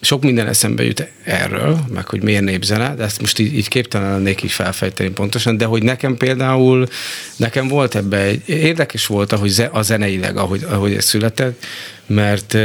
sok 0.01 0.23
minden 0.23 0.47
eszembe 0.47 0.83
jut 0.83 1.07
erről, 1.23 1.79
meg 1.93 2.07
hogy 2.07 2.23
miért 2.23 2.43
népzene, 2.43 2.95
de 2.95 3.03
ezt 3.03 3.19
most 3.19 3.39
így, 3.39 3.53
így 3.53 3.67
képtelen 3.67 4.11
lennék 4.11 4.43
így 4.43 4.51
felfejteni 4.51 5.09
pontosan, 5.09 5.57
de 5.57 5.65
hogy 5.65 5.83
nekem 5.83 6.17
például, 6.17 6.87
nekem 7.35 7.67
volt 7.67 7.95
ebbe 7.95 8.17
egy, 8.17 8.49
érdekes 8.49 9.05
volt, 9.05 9.31
ahogy 9.31 9.67
a 9.71 9.81
zeneileg, 9.81 10.37
ahogy, 10.37 10.63
ahogy 10.69 10.93
ez 10.93 11.05
született, 11.05 11.65
mert 12.05 12.57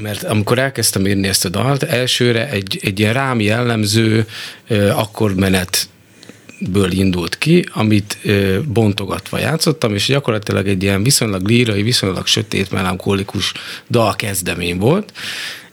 mert 0.00 0.22
amikor 0.22 0.58
elkezdtem 0.58 1.06
írni 1.06 1.28
ezt 1.28 1.44
a 1.44 1.48
dalt, 1.48 1.82
elsőre 1.82 2.50
egy, 2.50 2.78
egy 2.82 2.98
ilyen 2.98 3.12
rám 3.12 3.40
jellemző 3.40 4.26
akkordmenet 4.92 5.88
ből 6.58 6.92
indult 6.92 7.38
ki, 7.38 7.68
amit 7.72 8.18
ö, 8.22 8.58
bontogatva 8.66 9.38
játszottam, 9.38 9.94
és 9.94 10.06
gyakorlatilag 10.06 10.66
egy 10.68 10.82
ilyen 10.82 11.02
viszonylag 11.02 11.48
lírai, 11.48 11.82
viszonylag 11.82 12.26
sötét, 12.26 12.70
melankolikus 12.70 13.52
dal 13.90 14.16
kezdemény 14.16 14.78
volt, 14.78 15.12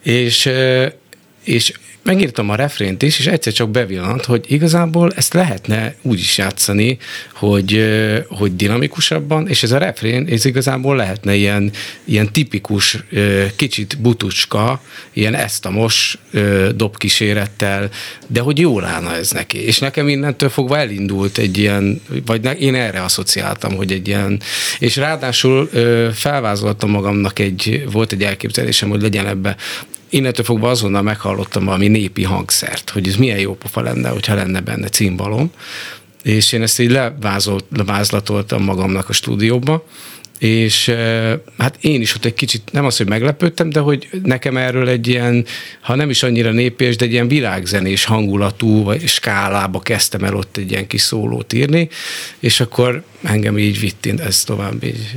és, 0.02 0.46
ö, 0.46 0.86
és 1.44 1.74
megírtam 2.06 2.50
a 2.50 2.56
refrént 2.56 3.02
is, 3.02 3.20
és 3.20 3.28
egyszer 3.28 3.54
csak 3.54 3.70
bevillant, 3.70 4.26
hogy 4.26 4.46
igazából 4.48 5.12
ezt 5.16 5.34
lehetne 5.34 5.96
úgy 6.02 6.20
is 6.20 6.38
játszani, 6.38 6.98
hogy, 7.34 7.86
hogy 8.28 8.56
dinamikusabban, 8.56 9.48
és 9.48 9.64
ez 9.64 9.72
a 9.72 9.78
refrén, 9.78 10.28
ez 10.32 10.46
igazából 10.46 10.96
lehetne 10.96 11.36
ilyen, 11.36 11.72
ilyen 12.04 12.32
tipikus, 12.32 13.04
kicsit 13.56 13.98
butucska, 14.00 14.82
ilyen 15.14 15.34
esztamos 15.36 16.18
dobkísérettel, 16.76 17.90
de 18.28 18.40
hogy 18.40 18.60
jól 18.60 18.86
állna 18.86 19.16
ez 19.16 19.32
neki. 19.32 19.66
És 19.66 19.80
nekem 19.80 20.08
innentől 20.08 20.50
fogva 20.50 20.78
elindult 20.78 21.38
egy 21.38 21.58
ilyen, 21.58 22.02
vagy 22.26 22.42
ne, 22.42 22.56
én 22.56 22.76
erre 22.76 23.04
asszociáltam, 23.04 23.76
hogy 23.76 23.92
egy 23.92 24.08
ilyen, 24.08 24.42
és 24.80 24.96
ráadásul 24.96 25.70
felvázoltam 26.14 26.90
magamnak 26.90 27.40
egy, 27.40 27.86
volt 27.92 28.12
egy 28.12 28.24
elképzelésem, 28.24 28.90
hogy 28.90 29.02
legyen 29.02 29.28
ebbe 29.28 29.56
innentől 30.10 30.46
fogva 30.46 30.70
azonnal 30.70 31.02
meghallottam 31.02 31.66
valami 31.66 31.88
népi 31.88 32.24
hangszert, 32.24 32.90
hogy 32.90 33.08
ez 33.08 33.16
milyen 33.16 33.40
jó 33.40 33.56
pofa 33.56 33.82
lenne, 33.82 34.10
hogyha 34.10 34.36
lenne 34.36 34.62
benne 34.62 34.88
címbalom, 34.88 35.52
és 36.24 36.52
én 36.52 36.62
ezt 36.62 36.80
így 36.80 37.00
levázoltam 37.70 38.64
magamnak 38.64 39.10
a 39.10 39.14
stúdióba, 39.14 39.86
és 40.40 40.96
hát 41.58 41.78
én 41.80 42.02
is 42.02 42.16
ott 42.16 42.26
egy 42.26 42.34
kicsit, 42.34 42.62
nem 42.72 42.86
az, 42.86 42.98
hogy 42.98 43.08
meglepődtem, 43.08 43.70
de 43.70 43.80
hogy 43.80 44.10
nekem 44.24 44.58
erről 44.58 44.90
egy 44.90 45.08
ilyen, 45.08 45.46
ha 45.82 45.96
nem 45.96 46.10
is 46.10 46.24
annyira 46.24 46.52
népés, 46.52 46.96
de 46.96 47.06
egy 47.06 47.12
ilyen 47.12 47.28
világzenés 47.28 48.06
hangulatú 48.06 48.84
vagy 48.84 49.08
skálába 49.08 49.80
kezdtem 49.80 50.24
el 50.24 50.36
ott 50.36 50.58
egy 50.58 50.72
ilyen 50.72 50.88
kis 50.88 51.02
szólót 51.02 51.54
írni, 51.54 51.90
és 52.40 52.60
akkor 52.60 53.04
engem 53.24 53.58
így 53.58 53.80
vitt 53.80 54.20
ez 54.20 54.44
tovább 54.44 54.84
így. 54.84 55.16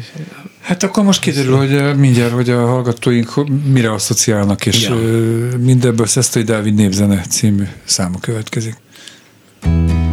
Hát 0.61 0.83
akkor 0.83 1.05
most 1.05 1.21
kiderül, 1.21 1.57
hogy 1.57 1.97
mindjárt, 1.97 2.33
hogy 2.33 2.51
a 2.51 2.67
hallgatóink 2.67 3.49
mire 3.73 3.93
asszociálnak, 3.93 4.67
és 4.67 4.83
ja. 4.83 4.95
mindebből 5.59 6.07
Szesztai 6.07 6.43
Dávid 6.43 6.75
névzene 6.75 7.21
című 7.21 7.65
száma 7.85 8.19
következik. 8.21 8.75
thank 9.61 9.91
you 9.91 10.08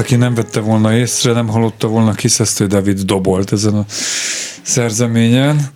aki 0.00 0.16
nem 0.16 0.34
vette 0.34 0.60
volna 0.60 0.96
észre, 0.96 1.32
nem 1.32 1.48
hallotta 1.48 1.86
volna, 1.86 2.12
Kiszesztő 2.12 2.66
David 2.66 3.00
dobolt 3.00 3.52
ezen 3.52 3.74
a 3.74 3.84
szerzeményen. 4.62 5.70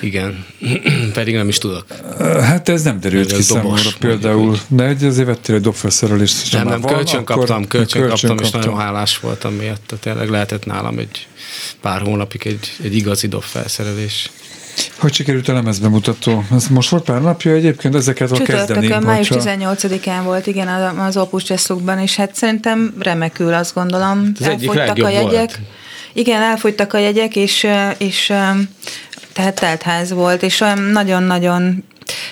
Igen, 0.00 0.44
pedig 1.12 1.34
nem 1.34 1.48
is 1.48 1.58
tudok. 1.58 1.84
Hát 2.18 2.68
ez 2.68 2.82
nem 2.82 3.00
derült 3.00 3.32
ki 3.32 3.42
számomra 3.42 3.90
például, 3.98 4.58
de 4.68 4.86
egy 4.86 5.04
azért 5.04 5.26
vettél 5.26 5.54
egy 5.54 5.60
dobfelszerelést. 5.60 6.52
Nem, 6.52 6.66
nem, 6.66 6.80
kölcsön 6.80 7.24
kaptam, 7.24 7.66
kölcsön, 7.66 8.02
kölcsön 8.02 8.30
kaptam, 8.30 8.46
és 8.46 8.50
nagyon 8.50 8.78
hálás 8.78 9.18
voltam 9.18 9.54
miatt. 9.54 9.94
Tényleg 10.00 10.28
lehetett 10.28 10.66
nálam 10.66 10.98
egy 10.98 11.26
pár 11.80 12.00
hónapig 12.00 12.46
egy, 12.46 12.72
egy 12.82 12.94
igazi 12.96 13.28
dobfelszerelés. 13.28 14.30
Hogy 14.98 15.14
sikerült 15.14 15.48
a 15.48 15.52
lemezbemutató? 15.52 16.44
Ez 16.54 16.66
most 16.66 16.88
volt 16.88 17.04
pár 17.04 17.22
napja 17.22 17.52
egyébként, 17.52 17.94
ezeket 17.94 18.30
a 18.30 18.42
kezdeném. 18.42 19.02
május 19.02 19.28
18-án 19.32 20.20
volt, 20.24 20.46
igen, 20.46 20.68
az 20.98 21.16
Opus 21.16 21.48
Jazzlukban, 21.48 21.98
és 21.98 22.16
hát 22.16 22.34
szerintem 22.34 22.94
remekül, 22.98 23.52
azt 23.52 23.74
gondolom. 23.74 24.32
Ez 24.40 24.46
Elfogytak 24.46 25.04
a 25.04 25.08
jegyek. 25.08 25.30
Volt. 25.30 25.58
Igen, 26.12 26.42
elfogytak 26.42 26.92
a 26.92 26.98
jegyek, 26.98 27.36
és, 27.36 27.66
és 27.98 28.26
tehát 29.32 29.54
teltház 29.54 30.12
volt, 30.12 30.42
és 30.42 30.64
nagyon-nagyon 30.92 31.84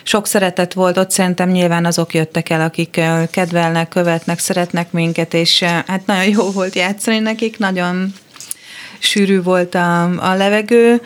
sok 0.02 0.26
szeretet 0.26 0.72
volt 0.72 0.98
ott, 0.98 1.10
szerintem 1.10 1.48
nyilván 1.48 1.84
azok 1.84 2.14
jöttek 2.14 2.50
el, 2.50 2.60
akik 2.60 3.00
kedvelnek, 3.30 3.88
követnek, 3.88 4.38
szeretnek 4.38 4.92
minket, 4.92 5.34
és 5.34 5.62
hát 5.62 6.06
nagyon 6.06 6.28
jó 6.28 6.50
volt 6.50 6.74
játszani 6.74 7.18
nekik, 7.18 7.58
nagyon 7.58 8.14
sűrű 8.98 9.42
volt 9.42 9.74
a, 9.74 10.02
a 10.30 10.34
levegő. 10.34 11.00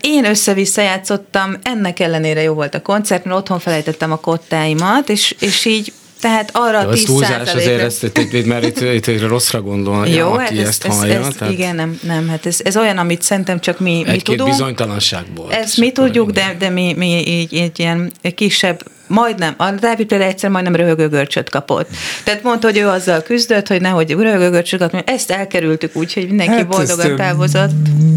Én 0.00 0.24
össze-vissza 0.24 0.82
játszottam, 0.82 1.56
ennek 1.62 2.00
ellenére 2.00 2.42
jó 2.42 2.54
volt 2.54 2.74
a 2.74 2.82
koncert, 2.82 3.24
mert 3.24 3.36
otthon 3.36 3.58
felejtettem 3.58 4.12
a 4.12 4.16
kottáimat, 4.16 5.08
és, 5.08 5.34
és 5.40 5.64
így 5.64 5.92
tehát 6.20 6.50
arra 6.52 6.82
Jó, 6.82 6.90
10 6.90 7.04
túlzás 7.04 7.54
azért, 7.54 7.82
ezt, 7.82 8.02
itt, 8.02 8.46
mert 8.46 8.64
itt, 8.64 8.80
itt, 8.80 9.06
itt 9.06 9.28
rosszra 9.28 9.62
gondol, 9.62 10.06
Jó, 10.06 10.32
aki 10.32 10.58
hát 10.58 10.66
ezt, 10.66 10.84
ezt 10.84 10.98
hallja. 10.98 11.26
Ez, 11.26 11.34
tehát... 11.38 11.52
Igen, 11.52 11.74
nem, 11.74 11.98
nem, 12.02 12.28
hát 12.28 12.46
ez, 12.46 12.60
ez 12.64 12.76
olyan, 12.76 12.98
amit 12.98 13.22
szerintem 13.22 13.60
csak 13.60 13.80
mi, 13.80 14.04
mi 14.06 14.20
tudunk. 14.20 14.50
bizonytalanságból. 14.50 15.52
Ezt 15.52 15.76
mi 15.76 15.92
tudjuk, 15.92 16.30
de, 16.30 16.56
de 16.58 16.68
mi, 16.68 16.94
mi 16.96 17.28
így, 17.28 17.52
így 17.52 17.78
ilyen 17.78 18.12
kisebb 18.34 18.82
majdnem, 19.08 19.54
a 19.56 19.70
Dávid 19.70 20.06
például 20.06 20.30
egyszer 20.30 20.50
majdnem 20.50 20.76
röhögőgörcsöt 20.76 21.50
kapott. 21.50 21.88
Tehát 22.24 22.42
mondta, 22.42 22.66
hogy 22.66 22.78
ő 22.78 22.86
azzal 22.86 23.22
küzdött, 23.22 23.66
hogy 23.66 23.80
nehogy 23.80 24.10
röhögőgörcsöt 24.10 24.80
kapni. 24.80 25.02
Ezt 25.06 25.30
elkerültük 25.30 25.96
úgy, 25.96 26.12
hogy 26.12 26.26
mindenki 26.26 26.52
hát 26.52 26.68
boldogan 26.68 27.16
távozott. 27.16 27.70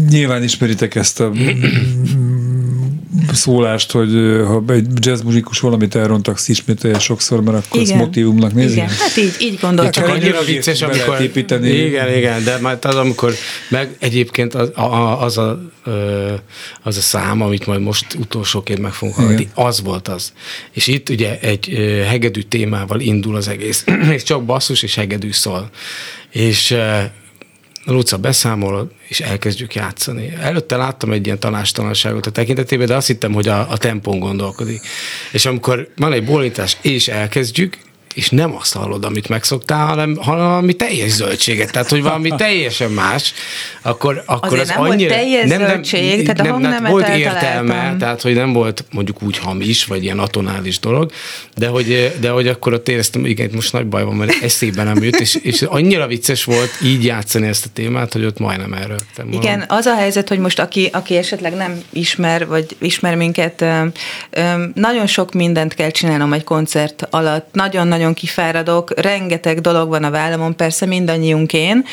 Nyilván 0.08 0.42
ismeritek 0.42 0.94
ezt 0.94 1.20
a 1.20 1.32
szólást, 3.32 3.90
hogy 3.90 4.10
ha 4.46 4.62
egy 4.68 4.86
jazzmuzikus 4.94 5.60
valamit 5.60 5.94
elrontak, 5.94 6.38
ismételje 6.46 6.98
sokszor, 6.98 7.42
mert 7.42 7.66
akkor 7.66 7.80
igen. 7.80 7.92
ezt 7.92 8.04
motivumnak 8.04 8.54
nézi. 8.54 8.72
Igen, 8.72 8.88
hát 8.88 9.16
így, 9.16 9.36
így 9.40 9.58
gondoltam. 9.60 9.92
Csak 9.92 10.14
annyira 10.14 10.42
vicces, 10.42 10.82
amikor... 10.82 11.20
Építeni. 11.20 11.68
Igen, 11.68 12.16
igen, 12.16 12.44
de 12.44 12.58
majd 12.60 12.84
az, 12.84 12.94
amikor 12.94 13.32
meg 13.68 13.96
egyébként 13.98 14.54
az 14.54 14.68
a, 14.68 15.22
az 15.22 15.38
a, 15.38 15.62
az 16.82 16.96
a 16.96 17.00
szám, 17.00 17.42
amit 17.42 17.66
majd 17.66 17.80
most 17.80 18.14
utolsóként 18.14 18.80
meg 18.80 18.92
fogunk 18.92 19.16
hallani, 19.16 19.50
az 19.54 19.82
volt 19.82 20.08
az. 20.08 20.32
És 20.70 20.86
itt 20.86 21.08
ugye 21.08 21.38
egy 21.40 21.68
hegedű 22.08 22.40
témával 22.40 23.00
indul 23.00 23.36
az 23.36 23.48
egész. 23.48 23.84
és 24.10 24.22
csak 24.32 24.44
basszus 24.44 24.82
és 24.82 24.94
hegedű 24.94 25.32
szól. 25.32 25.70
És 26.30 26.76
Luca 27.84 28.16
beszámol, 28.16 28.90
és 29.08 29.20
elkezdjük 29.20 29.74
játszani. 29.74 30.32
Előtte 30.40 30.76
láttam 30.76 31.12
egy 31.12 31.26
ilyen 31.26 31.38
tanástalanságot 31.38 32.26
a 32.26 32.30
tekintetében, 32.30 32.86
de 32.86 32.96
azt 32.96 33.06
hittem, 33.06 33.32
hogy 33.32 33.48
a, 33.48 33.70
a 33.70 33.76
tempón 33.76 34.18
gondolkodik. 34.18 34.80
És 35.32 35.46
amikor 35.46 35.88
van 35.96 36.12
egy 36.12 36.24
bólintás, 36.24 36.76
és 36.80 37.08
elkezdjük, 37.08 37.78
és 38.14 38.30
nem 38.30 38.54
azt 38.54 38.74
hallod, 38.74 39.04
amit 39.04 39.28
megszoktál, 39.28 39.86
hanem, 39.86 40.16
hanem 40.20 40.46
valami 40.46 40.72
teljes 40.72 41.10
zöldséget, 41.10 41.72
tehát 41.72 41.88
hogy 41.88 42.02
valami 42.02 42.30
teljesen 42.36 42.90
más, 42.90 43.32
akkor, 43.82 44.22
akkor 44.26 44.52
Azért 44.52 44.62
az 44.62 44.68
nem 44.68 44.80
annyira... 44.80 45.14
Volt 45.14 45.20
teljes 45.20 45.48
nem, 45.48 45.58
zöldség, 45.58 46.24
nem, 46.24 46.34
tehát 46.34 46.52
a 46.52 46.58
nem, 46.58 46.84
volt 46.84 47.08
értelme, 47.08 47.96
tehát 47.98 48.22
hogy 48.22 48.34
nem 48.34 48.52
volt 48.52 48.84
mondjuk 48.92 49.22
úgy 49.22 49.38
hamis, 49.38 49.84
vagy 49.84 50.02
ilyen 50.02 50.18
atonális 50.18 50.78
dolog, 50.78 51.12
de 51.56 51.66
hogy, 51.68 52.12
de 52.20 52.30
hogy 52.30 52.48
akkor 52.48 52.72
ott 52.72 52.88
éreztem, 52.88 53.26
igen, 53.26 53.50
most 53.54 53.72
nagy 53.72 53.86
baj 53.86 54.04
van, 54.04 54.14
mert 54.14 54.42
eszébe 54.42 54.82
nem 54.82 55.02
jut, 55.02 55.20
és, 55.20 55.34
és 55.34 55.62
annyira 55.62 56.06
vicces 56.06 56.44
volt 56.44 56.70
így 56.84 57.04
játszani 57.04 57.46
ezt 57.46 57.64
a 57.64 57.68
témát, 57.72 58.12
hogy 58.12 58.24
ott 58.24 58.38
majdnem 58.38 58.72
erről. 58.72 58.98
Igen, 59.30 59.64
az 59.68 59.86
a 59.86 59.94
helyzet, 59.94 60.28
hogy 60.28 60.38
most 60.38 60.58
aki, 60.58 60.88
aki 60.92 61.16
esetleg 61.16 61.54
nem 61.54 61.82
ismer, 61.92 62.46
vagy 62.46 62.76
ismer 62.78 63.14
minket, 63.14 63.64
nagyon 64.74 65.06
sok 65.06 65.32
mindent 65.32 65.74
kell 65.74 65.90
csinálnom 65.90 66.32
egy 66.32 66.44
koncert 66.44 67.06
alatt, 67.10 67.48
nagyon-nagyon 67.52 68.01
nagyon 68.02 68.16
kifáradok, 68.16 69.00
rengeteg 69.00 69.60
dolog 69.60 69.88
van 69.88 70.04
a 70.04 70.10
vállamon, 70.10 70.56
persze 70.56 70.86
mindannyiunkén, 70.86 71.84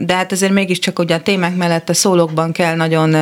de 0.00 0.14
hát 0.14 0.32
azért 0.32 0.52
mégiscsak 0.52 0.98
ugye 0.98 1.14
a 1.14 1.20
témák 1.20 1.56
mellett 1.56 1.88
a 1.88 1.94
szólókban 1.94 2.52
kell 2.52 2.76
nagyon 2.76 3.16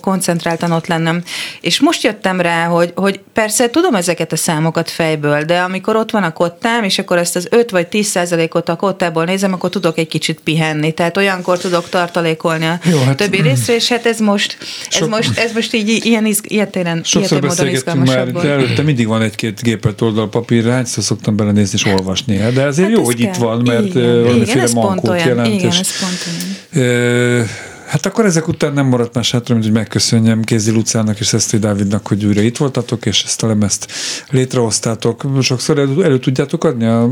koncentráltan 0.00 0.72
ott 0.72 0.86
lennem. 0.86 1.22
És 1.60 1.80
most 1.80 2.02
jöttem 2.02 2.40
rá, 2.40 2.64
hogy, 2.64 2.92
hogy 2.94 3.20
persze 3.32 3.70
tudom 3.70 3.94
ezeket 3.94 4.32
a 4.32 4.36
számokat 4.36 4.90
fejből, 4.90 5.42
de 5.42 5.58
amikor 5.60 5.96
ott 5.96 6.10
van 6.10 6.22
a 6.22 6.32
kottám, 6.32 6.84
és 6.84 6.98
akkor 6.98 7.18
ezt 7.18 7.36
az 7.36 7.46
5 7.50 7.70
vagy 7.70 7.86
10 7.86 8.06
százalékot 8.06 8.68
a 8.68 8.76
kottából 8.76 9.24
nézem, 9.24 9.52
akkor 9.52 9.70
tudok 9.70 9.98
egy 9.98 10.08
kicsit 10.08 10.40
pihenni. 10.44 10.92
Tehát 10.92 11.16
olyankor 11.16 11.58
tudok 11.58 11.88
tartalékolni 11.88 12.66
a 12.66 12.78
Jó, 12.84 12.98
hát, 12.98 13.16
többi 13.16 13.40
részre, 13.40 13.74
és 13.74 13.88
hát 13.88 14.06
ez 14.06 14.18
most, 14.18 14.56
ez 14.60 14.96
sok, 14.96 15.08
most, 15.08 15.38
ez 15.38 15.52
most 15.52 15.74
így 15.74 16.04
ilyen, 16.04 16.26
iz, 16.26 16.40
ilyen 16.42 16.70
téren, 16.70 17.00
Sokszor 17.04 17.40
beszélgettünk 17.40 18.06
már, 18.06 18.32
de 18.32 18.48
előtte 18.48 18.82
mindig 18.82 19.06
van 19.06 19.22
egy-két 19.22 19.62
gépelt 19.62 20.00
oldalpapír, 20.00 20.64
hányszor 20.64 21.04
szoktam 21.04 21.36
bele 21.36 21.47
belenézni 21.48 21.78
és 21.84 21.92
olvasni. 21.92 22.36
De 22.36 22.62
azért 22.62 22.88
hát 22.88 22.96
jó, 22.96 23.04
hogy 23.04 23.16
kell. 23.16 23.28
itt 23.28 23.36
van, 23.36 23.62
mert 23.64 23.84
igen, 23.84 24.22
valamiféle 24.22 24.62
igen, 24.62 24.70
mankót 24.74 25.22
jelent. 25.24 25.54
Igen, 25.54 25.70
és, 25.70 25.78
ez 25.78 25.98
pont 26.00 26.26
olyan. 26.74 27.46
Hát 27.88 28.06
akkor 28.06 28.24
ezek 28.24 28.48
után 28.48 28.72
nem 28.72 28.86
maradt 28.86 29.14
más 29.14 29.30
hátra, 29.30 29.54
mint 29.54 29.66
hogy 29.66 29.76
megköszönjem 29.76 30.42
Kézi 30.42 30.70
Lucának 30.70 31.20
és 31.20 31.26
Szeszti 31.26 31.58
Dávidnak, 31.58 32.06
hogy 32.06 32.24
újra 32.24 32.40
itt 32.40 32.56
voltatok, 32.56 33.06
és 33.06 33.22
ezt 33.24 33.42
a 33.42 33.46
lemezt 33.46 33.92
létrehoztátok. 34.30 35.24
Sokszor 35.40 35.78
elő, 35.78 36.04
elő 36.04 36.18
tudjátok 36.18 36.64
adni? 36.64 36.84
A, 36.84 37.08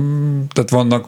tehát 0.53 0.71
vannak 0.71 1.07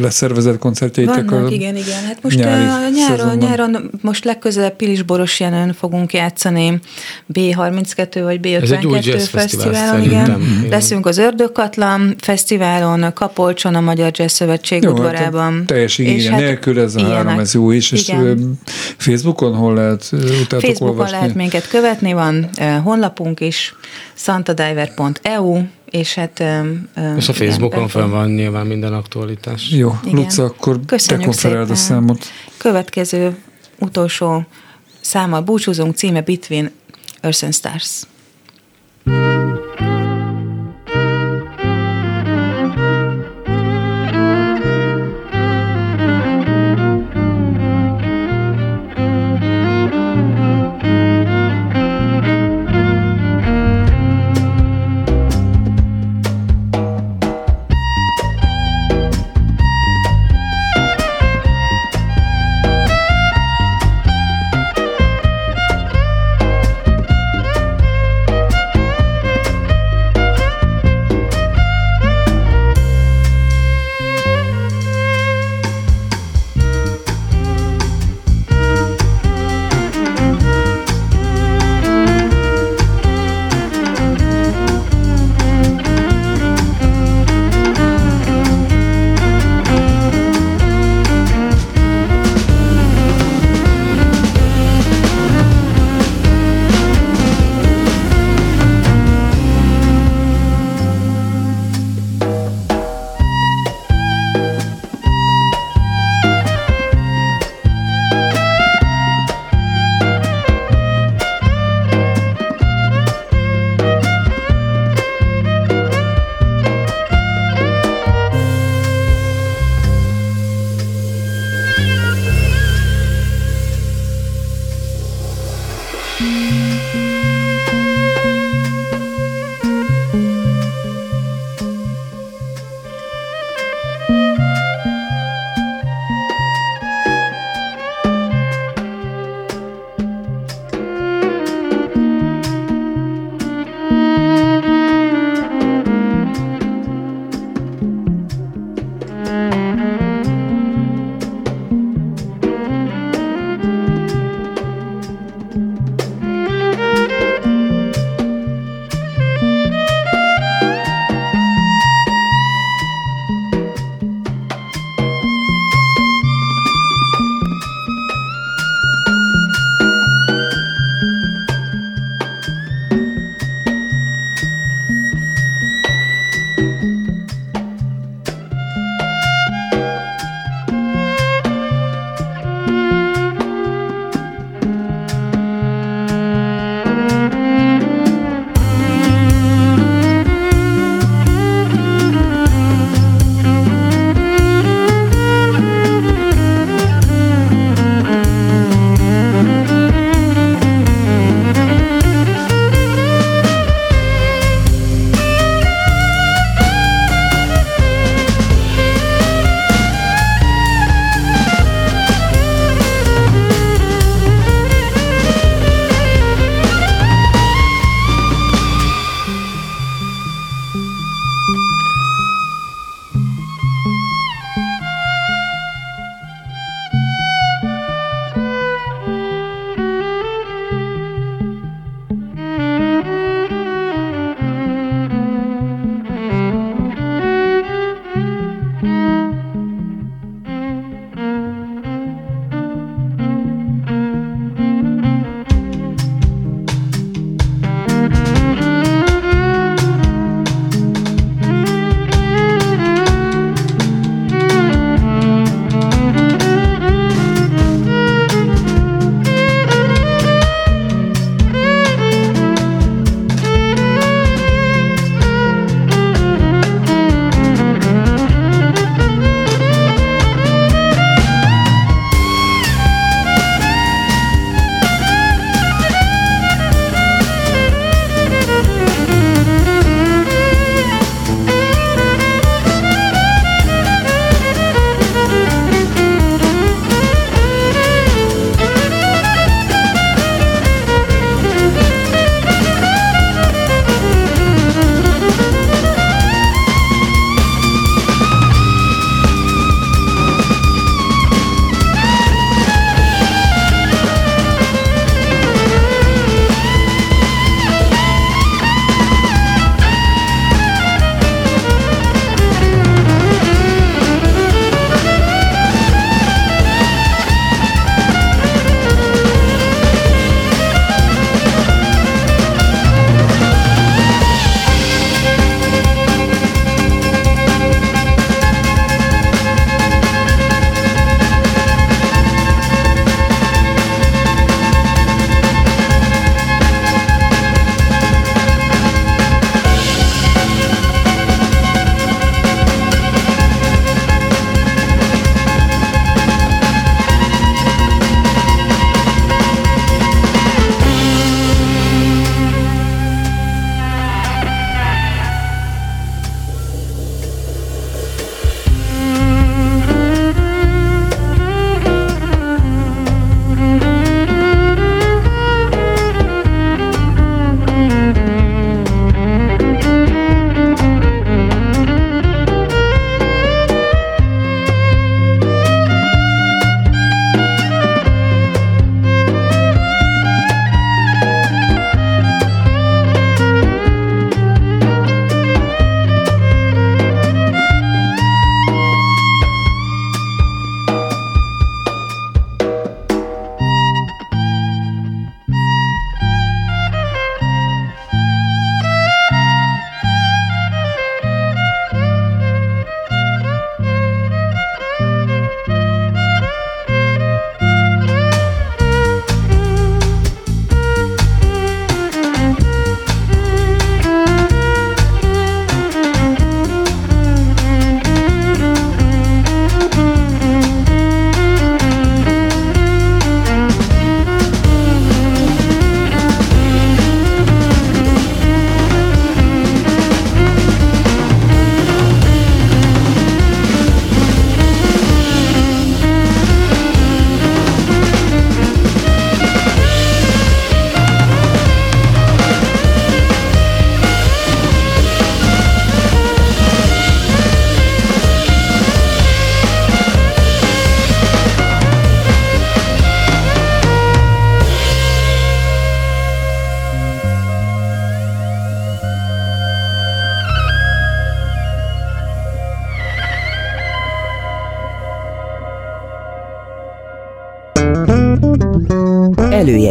leszervezett 0.00 0.58
koncertjeitek? 0.58 1.30
Vannak, 1.30 1.48
a 1.48 1.50
igen, 1.50 1.76
igen. 1.76 2.04
Hát 2.06 2.22
most 2.22 2.40
a 2.40 2.88
nyáron, 2.94 3.36
nyáron, 3.36 3.90
most 4.00 4.24
legközelebb 4.24 4.76
Pilisboros 4.76 5.40
jelen 5.40 5.72
fogunk 5.72 6.12
játszani 6.12 6.80
B32 7.32 8.20
vagy 8.22 8.40
B52 8.42 9.26
fesztiválon. 9.30 10.02
Igen. 10.02 10.24
igen. 10.24 10.66
Leszünk 10.70 11.06
az 11.06 11.18
Ördögkatlan 11.18 12.14
fesztiválon, 12.18 13.12
Kapolcson, 13.14 13.74
a 13.74 13.80
Magyar 13.80 14.10
Jazz 14.14 14.32
Szövetség 14.32 14.82
jó, 14.82 14.88
hát 14.88 14.98
udvarában. 14.98 15.54
Hát 15.54 15.66
teljes 15.66 15.98
igénye 15.98 16.30
hát, 16.30 16.40
nélkül 16.40 16.80
ez 16.80 16.94
a 16.94 17.02
három, 17.02 17.38
ez 17.38 17.54
jó 17.54 17.70
is, 17.70 17.92
és 17.92 18.08
igen. 18.08 18.27
Facebookon 18.96 19.54
hol 19.54 19.74
lehet 19.74 20.08
utátok 20.12 20.60
Facebookon 20.60 20.88
olvasni? 20.88 21.16
lehet 21.16 21.34
minket 21.34 21.68
követni, 21.68 22.12
van 22.12 22.50
honlapunk 22.82 23.40
is, 23.40 23.74
santadiver.eu, 24.14 25.60
és 25.90 26.14
hát... 26.14 26.42
És 27.16 27.28
a 27.28 27.32
Facebookon 27.32 27.88
fel 27.88 28.08
van 28.08 28.30
nyilván 28.30 28.66
minden 28.66 28.92
aktualitás. 28.92 29.70
Jó, 29.70 29.98
Igen. 30.04 30.18
Luca, 30.18 30.44
akkor 30.44 30.80
Köszönjük 30.86 31.20
te 31.20 31.30
konferáld 31.30 31.70
a 31.70 31.74
számot. 31.74 32.24
Következő, 32.56 33.36
utolsó 33.78 34.46
száma 35.00 35.40
búcsúzunk, 35.40 35.96
címe 35.96 36.20
Between 36.20 36.70
Earth 37.20 37.44
and 37.44 37.54
Stars. 37.54 38.02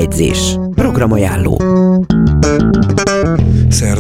Károly 0.10 0.57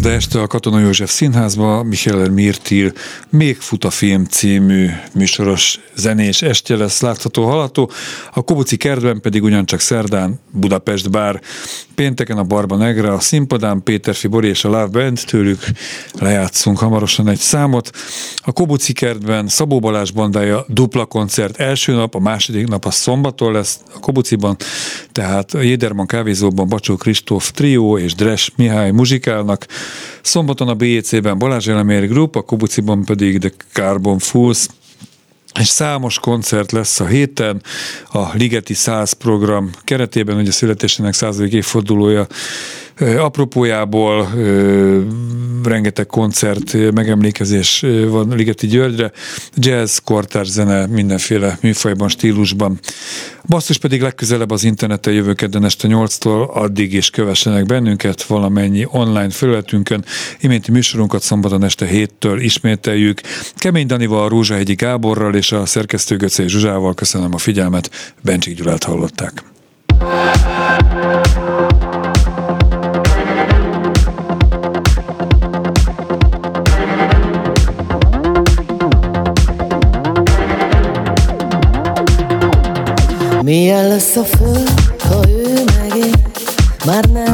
Szerda 0.07 0.21
este 0.25 0.41
a 0.41 0.47
Katona 0.47 0.79
József 0.79 1.11
Színházba 1.11 1.83
Michael 1.83 2.29
Mirtil 2.29 2.93
Még 3.29 3.57
fut 3.57 3.83
a 3.83 3.89
film 3.89 4.25
című 4.25 4.89
műsoros 5.13 5.79
zenés 5.95 6.41
estje 6.41 6.75
lesz 6.75 7.01
látható 7.01 7.45
halató. 7.45 7.91
A 8.33 8.41
Kobuci 8.41 8.77
kertben 8.77 9.21
pedig 9.21 9.43
ugyancsak 9.43 9.79
szerdán 9.79 10.39
Budapest 10.51 11.09
bár. 11.09 11.41
Pénteken 11.95 12.37
a 12.37 12.43
Barba 12.43 12.75
Negra, 12.75 13.13
a 13.13 13.19
színpadán 13.19 13.83
Péter 13.83 14.15
Fibori 14.15 14.47
és 14.47 14.63
a 14.63 14.69
Love 14.69 14.85
Band, 14.85 15.19
tőlük 15.25 15.59
lejátszunk 16.19 16.77
hamarosan 16.77 17.27
egy 17.27 17.39
számot. 17.39 17.89
A 18.37 18.51
Kobuci 18.51 18.93
kertben 18.93 19.47
Szabó 19.47 19.79
Balázs 19.79 20.11
bandája 20.11 20.65
dupla 20.67 21.05
koncert 21.05 21.59
első 21.59 21.93
nap, 21.93 22.15
a 22.15 22.19
második 22.19 22.67
nap 22.67 22.85
a 22.85 22.91
szombaton 22.91 23.51
lesz 23.51 23.79
a 23.95 23.99
Kobuciban, 23.99 24.55
tehát 25.11 25.53
Jéderman 25.53 26.05
kávézóban 26.05 26.67
Bacsó 26.67 26.95
Kristóf 26.95 27.51
trió 27.51 27.97
és 27.97 28.15
Dres 28.15 28.51
Mihály 28.55 28.91
muzsikálnak. 28.91 29.65
Szombaton 30.21 30.67
a 30.67 30.73
BEC-ben 30.73 31.37
Balázs 31.37 31.67
Elemér 31.67 32.07
Group, 32.07 32.35
a 32.35 32.41
Kobuciban 32.41 33.05
pedig 33.05 33.39
The 33.39 33.51
Carbon 33.71 34.19
Fools, 34.19 34.67
és 35.59 35.67
számos 35.67 36.19
koncert 36.19 36.71
lesz 36.71 36.99
a 36.99 37.05
héten, 37.05 37.61
a 38.11 38.33
Ligeti 38.33 38.73
100 38.73 39.11
program 39.11 39.69
keretében, 39.83 40.37
ugye 40.37 40.49
a 40.49 40.51
születésének 40.51 41.13
századik 41.13 41.53
évfordulója 41.53 42.27
Apropójából 42.99 44.29
rengeteg 45.63 46.05
koncert, 46.05 46.91
megemlékezés 46.93 47.85
van 48.09 48.33
Ligeti 48.35 48.67
Györgyre, 48.67 49.11
jazz, 49.55 49.97
kortárs 49.97 50.47
zene, 50.47 50.85
mindenféle 50.85 51.57
műfajban, 51.61 52.09
stílusban. 52.09 52.79
Basszus 53.45 53.77
pedig 53.77 54.01
legközelebb 54.01 54.51
az 54.51 54.63
interneten 54.63 55.13
jövő 55.13 55.33
kedden 55.33 55.65
este 55.65 55.87
8-tól, 55.91 56.49
addig 56.49 56.93
is 56.93 57.09
kövessenek 57.09 57.65
bennünket 57.65 58.23
valamennyi 58.23 58.87
online 58.91 59.29
felületünkön. 59.29 60.05
Iménti 60.39 60.71
műsorunkat 60.71 61.21
szombaton 61.21 61.63
este 61.63 61.87
7-től 61.91 62.37
ismételjük. 62.39 63.21
Kemény 63.55 63.87
Danival, 63.87 64.29
Rózsahegyi 64.29 64.73
Gáborral 64.73 65.35
és 65.35 65.51
a 65.51 65.65
szerkesztő 65.65 66.15
Göcé 66.15 66.47
Zsuzsával 66.47 66.93
köszönöm 66.93 67.33
a 67.33 67.37
figyelmet. 67.37 68.13
Bencsik 68.21 68.57
Gyulát 68.57 68.83
hallották. 68.83 69.43
Milyen 83.47 83.87
lesz 83.87 84.15
a 84.15 84.23
föld, 84.23 84.71
ha 84.99 85.21
ő 85.27 85.63
megél, 85.79 86.11
már 86.85 87.05
nem 87.05 87.26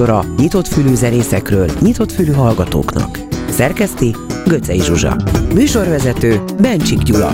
műsora 0.00 0.24
nyitott 0.36 0.66
fülű 0.66 0.94
zenészekről, 0.94 1.70
nyitott 1.80 2.12
fülű 2.12 2.32
hallgatóknak. 2.32 3.18
Szerkeszti 3.50 4.16
Göcej 4.46 4.78
Zsuzsa. 4.78 5.16
Műsorvezető 5.54 6.40
Bencsik 6.60 6.98
Gyula. 6.98 7.32